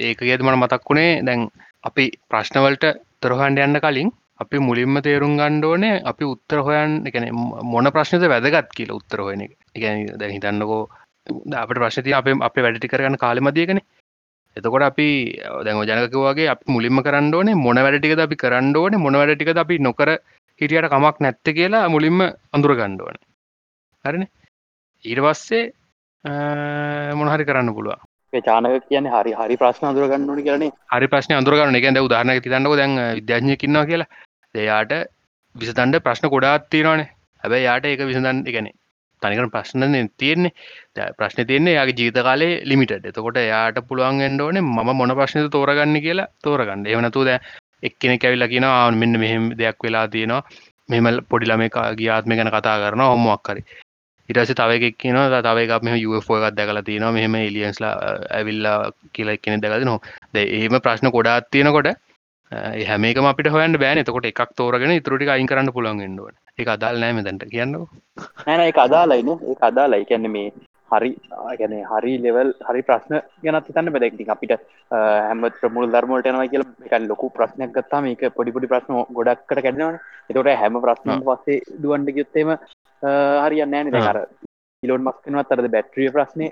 ඒක 0.00 0.20
ගේද 0.20 0.42
මට 0.42 0.60
මතක්වුණේ 0.60 1.10
දැන් 1.22 1.48
අපි 1.84 2.04
ප්‍රශ්නවලට 2.30 2.86
තරහන්ඩ 3.20 3.64
යන්න 3.64 3.80
කලින් 3.80 4.10
අපි 4.38 4.58
මුලින්ම 4.58 5.00
තේරුම් 5.02 5.34
ගණ්ඩෝනේ 5.36 6.02
අපි 6.04 6.24
උත්තර 6.26 6.60
හොයන් 6.60 6.96
එකන 7.08 7.26
මොන 7.64 7.90
ප්‍රශ්නත 7.90 8.24
වැදගත් 8.26 8.72
කියල 8.76 8.92
උත්තර 8.92 9.20
හොයන 9.20 9.44
එක. 9.46 9.52
දැ 10.14 10.30
හිතන්නකෝ 10.32 10.82
අපට 11.54 11.76
ප්‍රශ්නති 11.76 12.12
අප 12.12 12.26
අප 12.40 12.58
වැඩටි 12.58 12.92
කරගන්න 12.92 13.18
කාලමදියකන 13.18 13.80
එතකොට 14.56 14.82
අපි 14.82 15.08
දැම 15.64 15.80
ජනකවගේ 15.82 16.48
අප 16.48 16.60
මුලින්ම 16.66 17.00
කරන්න 17.00 17.34
ඕනේ 17.34 17.56
මොන 17.56 17.78
වැඩටික 17.78 18.18
අපි 18.18 18.36
කරන්න 18.36 18.74
ඕනේ 18.74 18.98
මොන 18.98 19.14
වැඩටික 19.14 19.50
අපි 19.54 19.78
නොකර 19.80 20.10
හිටියට 20.60 20.88
කමක් 20.88 21.16
නැත්ත 21.20 21.48
කියලා 21.50 21.88
මුලින්ම 21.88 22.20
අඳුර 22.52 22.72
ගණ්ඩුවන 22.72 23.18
හරින? 24.04 24.24
ඊට 25.04 25.20
පස්සේ 25.20 25.64
මොනහරි 27.14 27.44
කරන්න 27.44 27.74
පුළුව 27.74 28.00
චානක 28.42 28.88
කියන 28.88 29.08
හරි 29.08 29.34
හරි 29.34 29.56
ප්‍රශ්න 29.56 29.86
අඳුරගන්නන 29.86 30.42
කරන 30.42 30.64
හරි 30.90 31.08
ප්‍රශ්න 31.08 31.34
අඳුරගන්න 31.34 31.76
එක 31.76 31.90
ද 31.90 32.00
උදාහරන 32.00 32.32
තිතන්නක 32.38 32.76
දැන් 32.76 32.96
විද්‍යාඥය 33.18 33.56
කින්නවා 33.56 33.84
කියලා. 33.84 34.10
දෙයාට 34.54 34.96
විසතන්ඩ 35.54 36.00
ප්‍රශ්න 36.00 36.30
ගොඩාත් 36.30 36.68
තියෙනවානේ. 36.70 37.08
හැබැයි 37.42 37.64
යාට 37.64 37.84
ඒක 37.86 38.00
විසඳන් 38.04 38.44
එකනේ 38.46 38.74
තනිකර 39.26 39.50
ප්‍රශ්න 39.54 39.86
තියෙන්නේ. 40.22 40.52
ප්‍රශ්න 41.18 41.46
තියන්නේ 41.50 41.76
යාගේ 41.78 41.98
ජීත 42.00 42.18
කාලේ 42.28 42.52
ලිමිට 42.70 42.96
එතකොට 42.96 43.42
යාට 43.50 43.78
පුළුවන් 43.90 44.24
එන්ඩෝනේ 44.30 44.64
ම 44.64 44.96
මොන 45.00 45.16
ප්‍රශ්නත 45.20 45.50
තෝරගන්න 45.56 45.96
කියලා 46.06 46.28
තෝරගන්න. 46.44 46.86
එවනතු 46.94 47.26
ද 47.28 47.40
එක්කෙන 47.86 48.18
කැවිල්ල 48.22 48.48
කියෙන 48.52 48.66
මෙන්න 49.00 49.20
මෙහෙම 49.22 49.50
දෙයක් 49.60 49.82
වෙලා 49.84 50.06
තියෙනවා. 50.14 50.42
මෙමල් 50.88 51.18
පොඩිලම 51.30 51.62
ගියාත්ම 52.00 52.32
ගැන 52.38 52.50
කතා 52.54 52.76
කරන 52.82 53.02
හොමක්කරි 53.02 53.62
ඉටස 54.28 54.52
තවක 54.60 54.90
කියන 55.02 55.18
තව 55.46 55.58
එකක් 55.64 55.84
මෙම 55.86 55.96
යුෝ 56.04 56.20
එකක් 56.20 56.56
දැකලා 56.58 56.86
තියෙනවා. 56.88 57.12
මෙහෙම 57.16 57.34
එලියන්ස්ලා 57.40 57.92
ඇවිල්ලා 58.38 58.78
කියලා 59.14 59.36
එක්කෙන 59.38 59.62
දැකති 59.64 59.88
නො 59.90 59.96
ද 60.34 60.44
ඒම 60.58 60.80
ප්‍රශ්න 60.86 61.10
ගොඩාත් 61.16 61.50
තියෙනකොට 61.54 61.90
හැමේක 62.90 63.18
අපිට 63.30 63.52
හොයන් 63.54 63.78
බෑන. 63.84 64.02
එතකොට 64.02 64.26
එකක් 64.32 64.42
තෝරගෙන 64.60 64.96
ඉතුරටි 64.98 65.32
අයින් 65.34 65.50
කරන්න 65.52 65.74
පුළන් 65.76 66.04
ෙන්ඩුව 66.08 66.30
එක 66.58 66.68
අදාල් 66.72 66.96
නෑම 66.96 67.18
දැන්ට 67.20 67.44
කියන්න 67.46 67.74
නැන 68.46 68.60
එක 68.62 68.78
අදාලයින 68.78 69.28
ඒ 69.44 69.56
අදාලයි 69.60 70.06
කියන්න 70.10 70.28
මේ 70.34 70.52
හරි 70.90 71.10
ගැන 71.60 71.74
හරි 71.90 72.12
ලෙවල් 72.24 72.50
හරි 72.68 72.82
ප්‍රශ්න 72.88 73.14
ගැනත් 73.42 73.68
තන්න 73.68 73.92
බැදක්ති 73.94 74.26
අපිට 74.34 74.54
හැම 74.90 75.44
ප්‍රමුල් 75.58 75.90
ධර්මට 75.94 76.30
යනව 76.30 76.44
කියල 76.52 76.64
එක 76.86 76.94
ලොකු 77.02 77.28
ප්‍රශ්නයක් 77.30 77.74
ගත්තා 77.76 78.00
මේක 78.00 78.24
පොඩිපොඩි 78.36 78.70
ප්‍රශ්න 78.72 78.94
ගොඩක්කට 79.18 79.52
කැඩෙනවන. 79.58 79.98
එතොට 80.30 80.50
හැම 80.62 80.80
ප්‍රශ්න 80.80 81.24
පස්සේ 81.26 81.60
දුවන්ට 81.82 82.14
ගයුත්තේම 82.16 82.52
හරියන්න 83.42 83.70
නෑන. 83.70 83.92
දකර 83.92 84.18
ඉලොන් 84.82 85.04
මස්කනවත් 85.06 85.52
අරද 85.52 85.68
බැට්‍රිය 85.68 86.10
ප්‍රශ්නය 86.10 86.48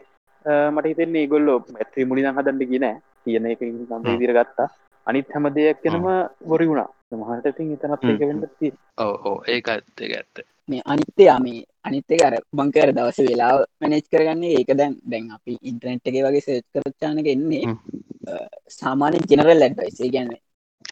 මට 0.75 0.87
හිතෙන්නේ 0.87 1.27
ගොල්ලො 1.27 1.55
ඇත්‍රී 1.77 2.11
මුලින 2.11 2.29
හදන්ට 2.31 2.71
කියන 2.71 2.87
තියෙන 3.25 3.47
එක 3.47 3.65
සම්පේ 3.65 4.21
දිර 4.21 4.37
ගත්තා 4.37 4.69
අනිත් 5.07 5.33
හැම 5.33 5.49
දෙයක් 5.57 5.81
කෙනම 5.81 6.07
ගොරි 6.45 6.69
වුණා 6.69 6.91
මහට 7.17 7.47
ඉතින් 7.47 7.73
එතනත් 7.73 8.03
හ්ම්. 8.03 8.11
එක 8.11 8.21
වෙන්න 8.23 8.43
ති 8.59 8.73
ඕ 9.01 9.37
ඒක 9.47 9.69
ඇත්ත 9.69 10.01
ඒක 10.01 10.15
ඇත්ත 10.15 10.45
මේ 10.69 10.83
අනිත්‍යයා 10.87 11.39
මේ 11.39 11.63
අනිත්තක 11.85 12.23
අර 12.27 12.35
බංකර 12.53 12.91
දවස 12.93 13.19
වෙලා 13.21 13.55
මැනෙච් 13.81 14.07
කරගන්නේ 14.09 14.53
ඒක 14.59 14.71
දැන් 14.75 14.95
දැන් 15.05 15.31
අපි 15.31 15.59
ඉන්ට්‍රනෙට් 15.63 16.07
එක 16.09 16.21
වගේ 16.27 16.41
සේච් 16.41 16.65
කරච්චානක 16.73 17.27
එන්නේ. 17.27 17.65
සාමාන්‍ය 18.71 19.19
ජෙනරල් 19.31 19.65
ඇඩ්වයිසේ 19.67 20.13
ගැන්න 20.15 20.33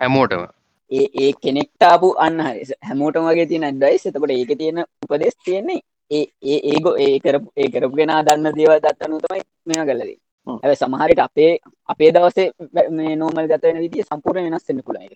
හැමෝටම. 0.01 0.45
ඒ 0.91 1.07
ඒ 1.17 1.31
කෙනෙක්ටාපු 1.43 2.09
අන්න 2.19 2.41
හරි. 2.41 2.67
හැමෝටම 2.83 3.29
වගේ 3.29 3.47
තියෙන 3.47 3.65
ඇඩ්වයිස් 3.65 4.07
එතකොට 4.07 4.33
ඒක 4.33 4.53
තියෙන 4.59 4.85
උපදෙස් 5.05 5.37
තියෙන්නේ 5.45 5.81
ඒ 6.11 6.25
ඒ 6.45 6.59
ඒගෝ 6.71 6.97
ඒ 6.99 7.15
කරපු 7.21 7.49
ඒ 7.57 7.71
කරපුගෙන 7.71 8.13
දන්න 8.21 8.59
දේව 8.59 8.75
දත්තනු 8.81 9.21
තමයි 9.21 9.43
මෙම 9.67 9.87
කලදී. 9.89 10.19
ඇ 10.47 10.77
සමහරිට 10.77 11.21
අපේ 11.21 11.53
අපේ 11.89 12.11
දවසේ 12.11 12.49
මේ 12.91 13.17
නෝමල් 13.17 13.49
ගතවන 13.49 13.83
විදිිය 13.85 14.05
සම්පූර්ණ 14.05 14.49
වෙනස්සෙන්න්න 14.49 14.87
පුළ 14.87 14.99
එක 14.99 15.13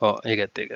ඕ 0.00 0.14
ඒක 0.24 0.40
ඇත්ත 0.40 0.58
ඒක 0.58 0.72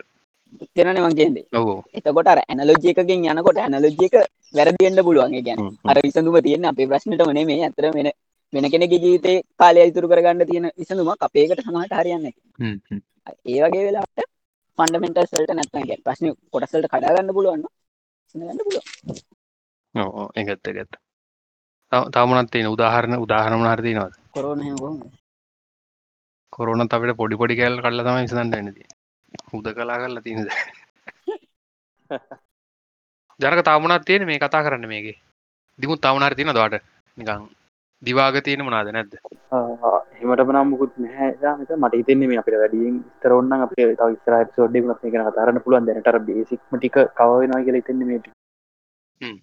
තෙනන 0.75 0.99
මගේදේ 1.05 1.47
ඔව්. 1.53 1.69
එතකොට 1.91 2.29
අර 2.29 2.41
ඇනලෝජියකගෙන් 2.43 3.25
යනකොට 3.27 3.59
ඇනලෝජික 3.59 4.15
වැරදිෙන්ට 4.55 5.01
පුළුවන්. 5.03 5.33
ගැන. 5.41 5.59
අර 5.85 5.97
විසඳුම 5.99 6.37
තියෙන 6.41 6.65
අපේ 6.65 6.87
ප්‍රශ්නට 6.87 7.23
මනේ 7.25 7.45
මේ 7.45 7.63
ඇතර 7.63 7.87
වෙන 7.91 8.09
වෙන 8.53 8.67
කෙනෙක 8.71 8.93
ජීවිතේ 8.95 9.37
කාලය 9.57 9.81
ඉතුරු 9.83 10.09
කරගන්න 10.09 10.47
තියෙන 10.47 10.67
විසඳුමක් 10.77 11.21
අපේකට 11.21 11.61
සමහට 11.61 11.95
හරියන්න. 11.95 12.27
ඒ 13.45 13.61
වගේ 13.63 13.85
වෙලාට 13.87 14.19
ෆන්ඩමෙන්ටල් 14.79 15.27
සල්ට 15.27 15.53
නැත්නගේ 15.53 15.99
ප්‍රශ්න 16.05 16.27
කොටසල්ට 16.53 16.89
කඩාගන්න 16.89 17.35
පුළුවන්න 17.37 17.67
ගන්න 18.35 18.61
පුළුව 18.61 18.85
ඒක 20.35 20.49
ඇත්ත 20.49 20.97
තව- 21.93 22.09
තවමනත් 22.11 22.51
තියෙන 22.51 22.69
උදාහරණ 22.69 23.23
උදාහරණ 23.23 23.69
හරි 23.69 23.83
තියෙනවද? 23.85 24.15
කොරෝන 24.31 24.61
කොරුණත් 26.53 26.93
අපිට 26.93 27.17
පොඩි 27.17 27.37
පොඩි 27.37 27.55
කැල් 27.57 27.81
කල්ල 27.81 28.01
තම 28.01 28.19
විසඳන්න 28.21 28.55
ඇනති 28.55 28.83
හුද 29.53 29.67
කලා 29.75 29.99
කරලා 29.99 30.23
තියනද? 30.23 30.49
ජනක 33.41 33.63
තමුණත් 33.65 34.05
තියෙන 34.07 34.27
මේ 34.27 34.39
කතා 34.39 34.65
කරන්න 34.65 34.89
මේගේ 34.89 35.17
දිමුත් 35.79 36.01
තවනහර 36.01 36.35
තියන 36.37 36.55
දවාට 36.55 36.81
නිකං 37.19 37.47
දිවාග 38.03 38.37
තියෙන 38.43 38.65
මනාද 38.67 38.91
නැද්ද? 38.95 39.15
හෙමට 40.19 40.45
නම්මුකුත් 40.47 40.99
නෑමත 40.99 41.73
මට 41.77 42.01
හිතන්නේ 42.01 42.29
මේ 42.29 42.41
අපිට 42.43 42.59
වැඩියෙන් 42.63 43.01
තරොන්න 43.23 43.53
අපේ 43.57 43.89
තව 43.93 44.11
ස්රයි 44.25 44.53
සෝඩ්ඩි 44.57 44.83
ත් 44.83 44.91
එක 45.09 45.35
තරන්න 45.37 45.63
පුළුවන්. 45.65 45.87
දැනට 45.87 46.27
බේසික්ම 46.29 46.77
ටික 46.77 46.99
කවවෙනවා 47.19 47.65
කියලා 47.65 47.83
හිතන්නේ 47.83 48.09
මේට 48.11 48.27
හ්ම්. 49.21 49.39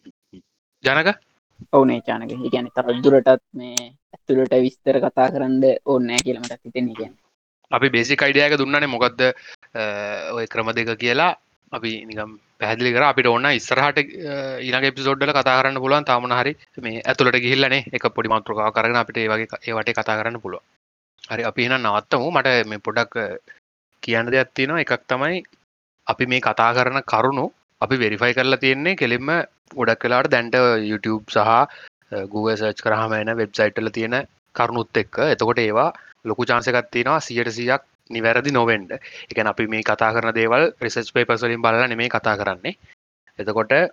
ජනක? 0.84 1.10
ඔවුනේ 1.73 2.01
චානක 2.08 2.32
ගැන 2.54 2.69
තවදුරටත් 2.77 3.43
මේ 3.54 3.91
ඇතුළට 4.13 4.56
විස්තර 4.65 4.97
කතා 5.04 5.27
කරන්න 5.34 5.63
ඕන්නෑ 5.86 6.23
කියලමට 6.25 6.58
හිතෙන 6.65 6.93
ගැන 6.99 7.13
අපි 7.71 7.89
බේසික් 7.89 8.23
අයිඩියක 8.23 8.58
දුන්නන. 8.60 8.88
මොකක්ද 8.93 9.21
ඔය 10.36 10.45
ක්‍රම 10.47 10.71
දෙක 10.73 10.89
කියලා 10.97 11.36
අපි 11.71 11.91
නිකම් 12.05 12.31
පැහදිලි 12.60 12.91
කර. 12.93 13.03
අපිට 13.03 13.27
ඔන්න 13.27 13.45
ඉස්සරහට 13.51 13.97
ඊනගේ 14.62 14.91
පිසෝඩ්ඩල 14.97 15.31
කතා 15.31 15.57
කරන්න 15.60 15.79
පුළුවන්. 15.84 16.05
තාමන 16.05 16.31
හරි 16.31 16.53
මේ 16.81 17.01
ඇතුළට 17.03 17.39
ගිහිල්ලනේ 17.45 17.86
එක 17.93 18.05
පොඩි 18.15 18.29
මාතෘකාව 18.29 18.73
කරන 18.73 18.95
අපිට 18.95 19.17
ඒ 19.17 19.27
වගේ 19.27 19.47
ඒවට 19.67 19.93
කතා 19.93 20.17
කරන්න 20.19 20.41
පුළුව 20.41 20.62
හරි 21.31 21.43
අපි 21.43 21.65
එන 21.65 21.75
නවත්තමු. 21.79 22.27
මට 22.31 22.67
මේ 22.67 22.79
පොඩක් 22.79 23.15
අ, 23.17 23.25
කියන්න 24.03 24.31
දෙයක් 24.34 24.49
තියෙනවා. 24.53 24.84
එකක් 24.84 25.07
තමයි 25.07 25.43
අපි 26.07 26.25
මේ 26.25 26.41
කතා 26.41 26.71
කරන 26.73 26.99
කරුණු 27.05 27.45
අපි 27.81 27.95
වෙරිෆයි 27.97 28.34
කරලා 28.34 28.60
තියෙන්නේ 28.60 28.95
කෙලින්ම 28.95 29.29
ගොඩක් 29.75 30.03
වෙලාට 30.05 30.29
දැන්ට 30.29 30.55
YouTube 30.89 31.23
සහ 31.29 31.47
Google 32.31 32.57
සර්ච් 32.57 32.81
කරහම 32.84 33.13
එන 33.15 33.31
වෙබ්සයිට්ල 33.38 33.89
තියෙන 33.89 34.15
කරුණුත් 34.55 34.97
එක්ක. 34.97 35.15
එතකොට 35.34 35.60
ඒවා 35.60 35.89
ලොකු 36.25 36.45
චාන්සකත් 36.45 36.91
තියෙනවා. 36.91 37.19
සියට 37.21 37.51
සියක් 37.57 37.81
නිවැරදි 38.15 38.52
නොවෙන්ඩ 38.52 38.91
එකන 39.32 39.47
අපි 39.52 39.67
මේ 39.67 39.84
කතා 39.84 40.12
කරන 40.15 40.34
දේවල් 40.36 40.63
රිසච් 40.82 41.13
පේපස්වලින් 41.15 41.62
බලන 41.62 41.89
නෙමේ 41.89 42.10
කතා 42.10 42.36
කරන්නේ. 42.38 42.76
එතකොට 43.39 43.71
අ, 43.74 43.84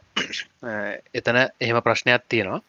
එතන 1.14 1.38
එහෙම 1.60 1.80
ප්‍රශ්නයක් 1.86 2.22
තියෙනවා. 2.28 2.60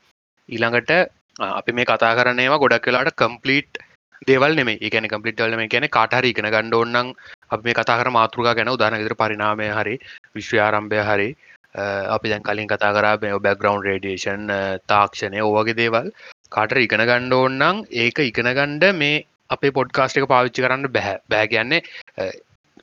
ඊළඟට 0.50 0.92
අ, 1.40 1.46
අපි 1.60 1.72
මේ 1.74 1.86
කතා 1.86 2.16
කරන්නේවා 2.18 2.60
ගොඩක් 2.60 2.88
වෙලාට 2.88 3.16
කම්පලීට් 3.16 3.82
දේවල් 4.28 4.56
නෙමේ 4.56 4.78
ඒකන 4.82 5.08
කම්පලිට්වල 5.08 5.56
මේ 5.58 5.68
කියන 5.68 5.88
කාටහරි 5.90 6.34
ඉගෙන 6.34 6.50
ගණ්ඩෝන්නම් 6.56 7.14
අප 7.50 7.64
මේ 7.64 7.74
කතා 7.74 8.00
කර 8.00 8.10
මාතෘකා 8.12 8.56
ගැන 8.56 8.72
උදානගෙතර 8.74 9.16
පරිනාමය 9.22 9.70
හරි 9.78 9.96
විශ්වයාරම්භය 10.36 11.00
හරි 11.10 11.30
අ, 11.76 11.84
අපි 12.16 12.30
දැන් 12.32 12.44
කලින් 12.44 12.68
කතා 12.68 12.92
කරා 12.94 13.16
බැග්‍රවන්් 13.18 13.84
රේඩියේෂන් 13.88 14.46
තාක්ෂණය 14.88 15.40
ඕවගේ 15.42 15.78
දේවල්. 15.82 16.10
කාට 16.50 16.72
ඉගෙන 16.78 17.04
ගණ්ඩ 17.06 17.34
ඕන්නම් 17.34 17.84
ඒක 18.04 18.20
ඉගෙන 18.22 18.48
ගණ්ඩ 18.58 18.96
මේ 18.96 19.26
අපේ 19.50 19.72
පොඩ්කාස්ට 19.78 20.18
එක 20.20 20.28
පාවිච්චි 20.34 20.62
කරන්න 20.66 20.86
බැහැ. 20.96 21.18
බෑ 21.32 21.48
කියන්නේ 21.54 21.82
අ, 22.18 22.20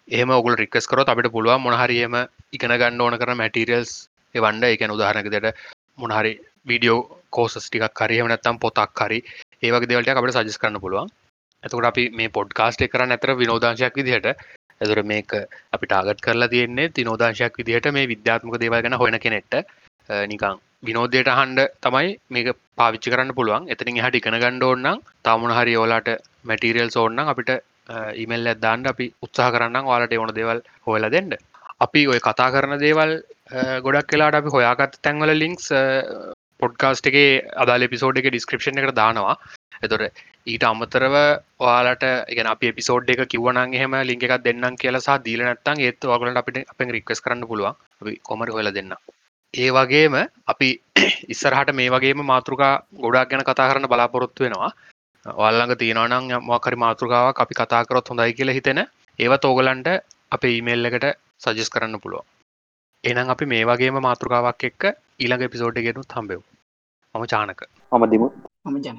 එහම 0.10 0.30
ඔගල 0.32 0.56
රික්ස් 0.56 0.88
කරොත් 0.88 1.10
අපිට 1.10 1.32
පුළුවන් 1.32 1.62
මොනහරියම 1.62 2.16
ඉගෙන 2.56 2.72
ගන්න 2.82 3.02
ඕන 3.02 3.18
කර 3.22 3.36
මැටිරියල්ස් 3.36 4.10
එවන්ඩ 4.36 4.64
එකන 4.70 4.92
උදාහරනකදට 4.96 5.54
මොනහරි 5.98 6.40
වීඩියෝ 6.68 7.19
කෝසස් 7.32 7.58
ටිකක් 7.66 8.02
හරිහම 8.02 8.28
නැත්තම් 8.28 8.60
පොතක් 8.60 9.02
හරි. 9.02 9.20
ඒවගේ 9.64 9.90
දෙවලට 9.90 10.10
අපට 10.14 10.36
සජස් 10.38 10.58
කරන්න 10.58 10.82
පුළුවන්. 10.82 11.10
ඇතකට 11.64 11.86
අපි 11.86 12.04
මේ 12.12 12.30
පොඩ්කාස්ට් 12.30 12.84
කර 12.88 13.06
නැතර 13.06 13.36
විනෝදාංශයක් 13.36 13.96
විදිහට. 13.96 14.28
ඇතුර 14.82 15.04
මේක 15.04 15.32
අපි 15.74 15.86
ටාගත් 15.88 16.22
කරලා 16.22 16.48
තියෙන්නේ 16.48 16.90
තිනෝදාංශයක් 16.92 17.58
විදිහට 17.60 17.92
මේ 17.92 18.08
විද්‍යාත්මක 18.08 18.56
දේවල් 18.60 18.82
ගැන 18.82 18.98
හොයන 19.02 19.20
කෙනෙට 19.20 19.54
නිකං 20.32 20.60
විනෝදයට 20.84 21.28
හන්ඩ 21.30 21.60
තමයි 21.82 22.14
මේක 22.30 22.48
පාවිච්චි 22.76 23.12
කරන්න 23.14 23.36
පුළුවන්. 23.36 23.68
එතනින් 23.70 24.00
හට 24.04 24.16
ඉගෙන 24.16 24.40
ගණ්ඩ 24.44 24.64
ඕන්නම් 24.64 25.02
තමුණ 25.24 25.56
හරි 25.58 25.76
ඕලාට 25.76 26.10
මැටීරියල් 26.44 26.92
ඕන්න 26.96 27.20
අපිට 27.26 27.52
ඉමල් 28.16 28.48
ඇදදාන්ට 28.48 28.88
අපි 28.88 29.12
උත්සාහ 29.22 29.52
කරන්න 29.52 29.84
වාලට 29.86 30.16
ඕන 30.18 30.34
දේවල් 30.36 30.62
හොයල 30.88 31.10
දෙන්න. 31.12 31.36
අපි 31.80 32.08
ඔය 32.08 32.20
කතා 32.20 32.50
කරන 32.52 32.80
දේවල් 32.80 33.12
අ, 33.50 33.80
ගොඩක් 33.84 34.08
කලාට 34.08 34.36
අපි 34.40 34.50
හොයාගත් 34.56 35.00
තැන්වල 35.04 35.32
ලින්ක්ස් 35.36 35.68
පොඩ්කාස්ට් 36.60 37.10
එක 37.10 37.18
අදාල 37.56 37.86
පිසෝඩ් 37.88 38.20
එක 38.20 38.28
ඩිස්ක්‍රපෂන් 38.28 38.80
එකට 38.80 38.96
දානවා. 38.96 39.36
එතොට 39.82 40.22
ඊට 40.46 40.64
අමතරව 40.64 41.16
ඔයාලට 41.60 42.04
එක 42.04 42.40
අපි 42.46 42.74
පිසෝඩ් 42.74 43.12
එක 43.14 43.24
කිවනන් 43.28 43.74
එහෙම 43.74 43.96
ලිංක 44.04 44.26
එකක් 44.28 44.36
දෙන්නම් 44.42 44.76
කියලා 44.76 45.02
සහ 45.02 45.24
දීල 45.26 45.42
නැත්තන් 45.42 45.82
ඒත් 45.82 46.10
වගලට 46.12 46.42
අපිට 46.42 46.60
අපෙන් 46.66 46.94
රික්වස් 46.96 47.24
කරන්න 47.24 47.48
පුළුවන්. 47.48 47.80
අපි 48.02 48.14
කොමරි 48.24 48.52
හොල 48.52 48.72
දෙන්න 48.72 48.94
ඒ 49.54 49.70
වගේම 49.72 50.16
අපි 50.48 50.70
ඉස්සරහට 51.34 51.74
මේ 51.74 51.90
වගේම 51.90 52.24
මාතෘකා 52.26 52.74
ගොඩක් 52.98 53.30
ගැන 53.32 53.44
කතා 53.44 53.70
කරන්න 53.70 53.92
බලාපොරොත්තු 53.92 54.46
වෙනවා. 54.46 54.72
ඔල්ලඟ 55.44 55.76
තියෙනවනම් 55.76 56.32
මොකරි 56.44 56.78
මාතෘකාවක් 56.78 57.40
අපි 57.40 57.54
කතා 57.56 57.86
කරොත් 57.86 58.10
හොඳයි 58.10 58.34
කියලා 58.34 58.58
හිතෙන. 58.60 58.82
ඒවත් 59.20 59.46
ඕගලන්ට 59.46 59.88
අපේ 60.32 60.52
ඊමේල් 60.52 60.90
එකට 60.90 61.08
සජස් 61.44 61.70
කරන්න 61.70 62.02
පුළුව 62.04 62.24
එනම් 63.04 63.30
අපි 63.30 63.46
මේ 63.46 63.64
වගේම 63.64 63.98
මාතෘකාවක් 64.02 64.64
එක්ක 64.64 64.84
ඊළඟ 65.20 65.46
එපිසෝඩ් 65.46 65.80
ගෙනුත් 65.86 66.18
හම්බෙව්. 66.18 66.42
මම 67.16 67.26
චානක 67.26 67.62
මම 67.92 68.06
දිමුත්. 68.12 68.34
මම 68.66 68.78
ජන 68.84 68.98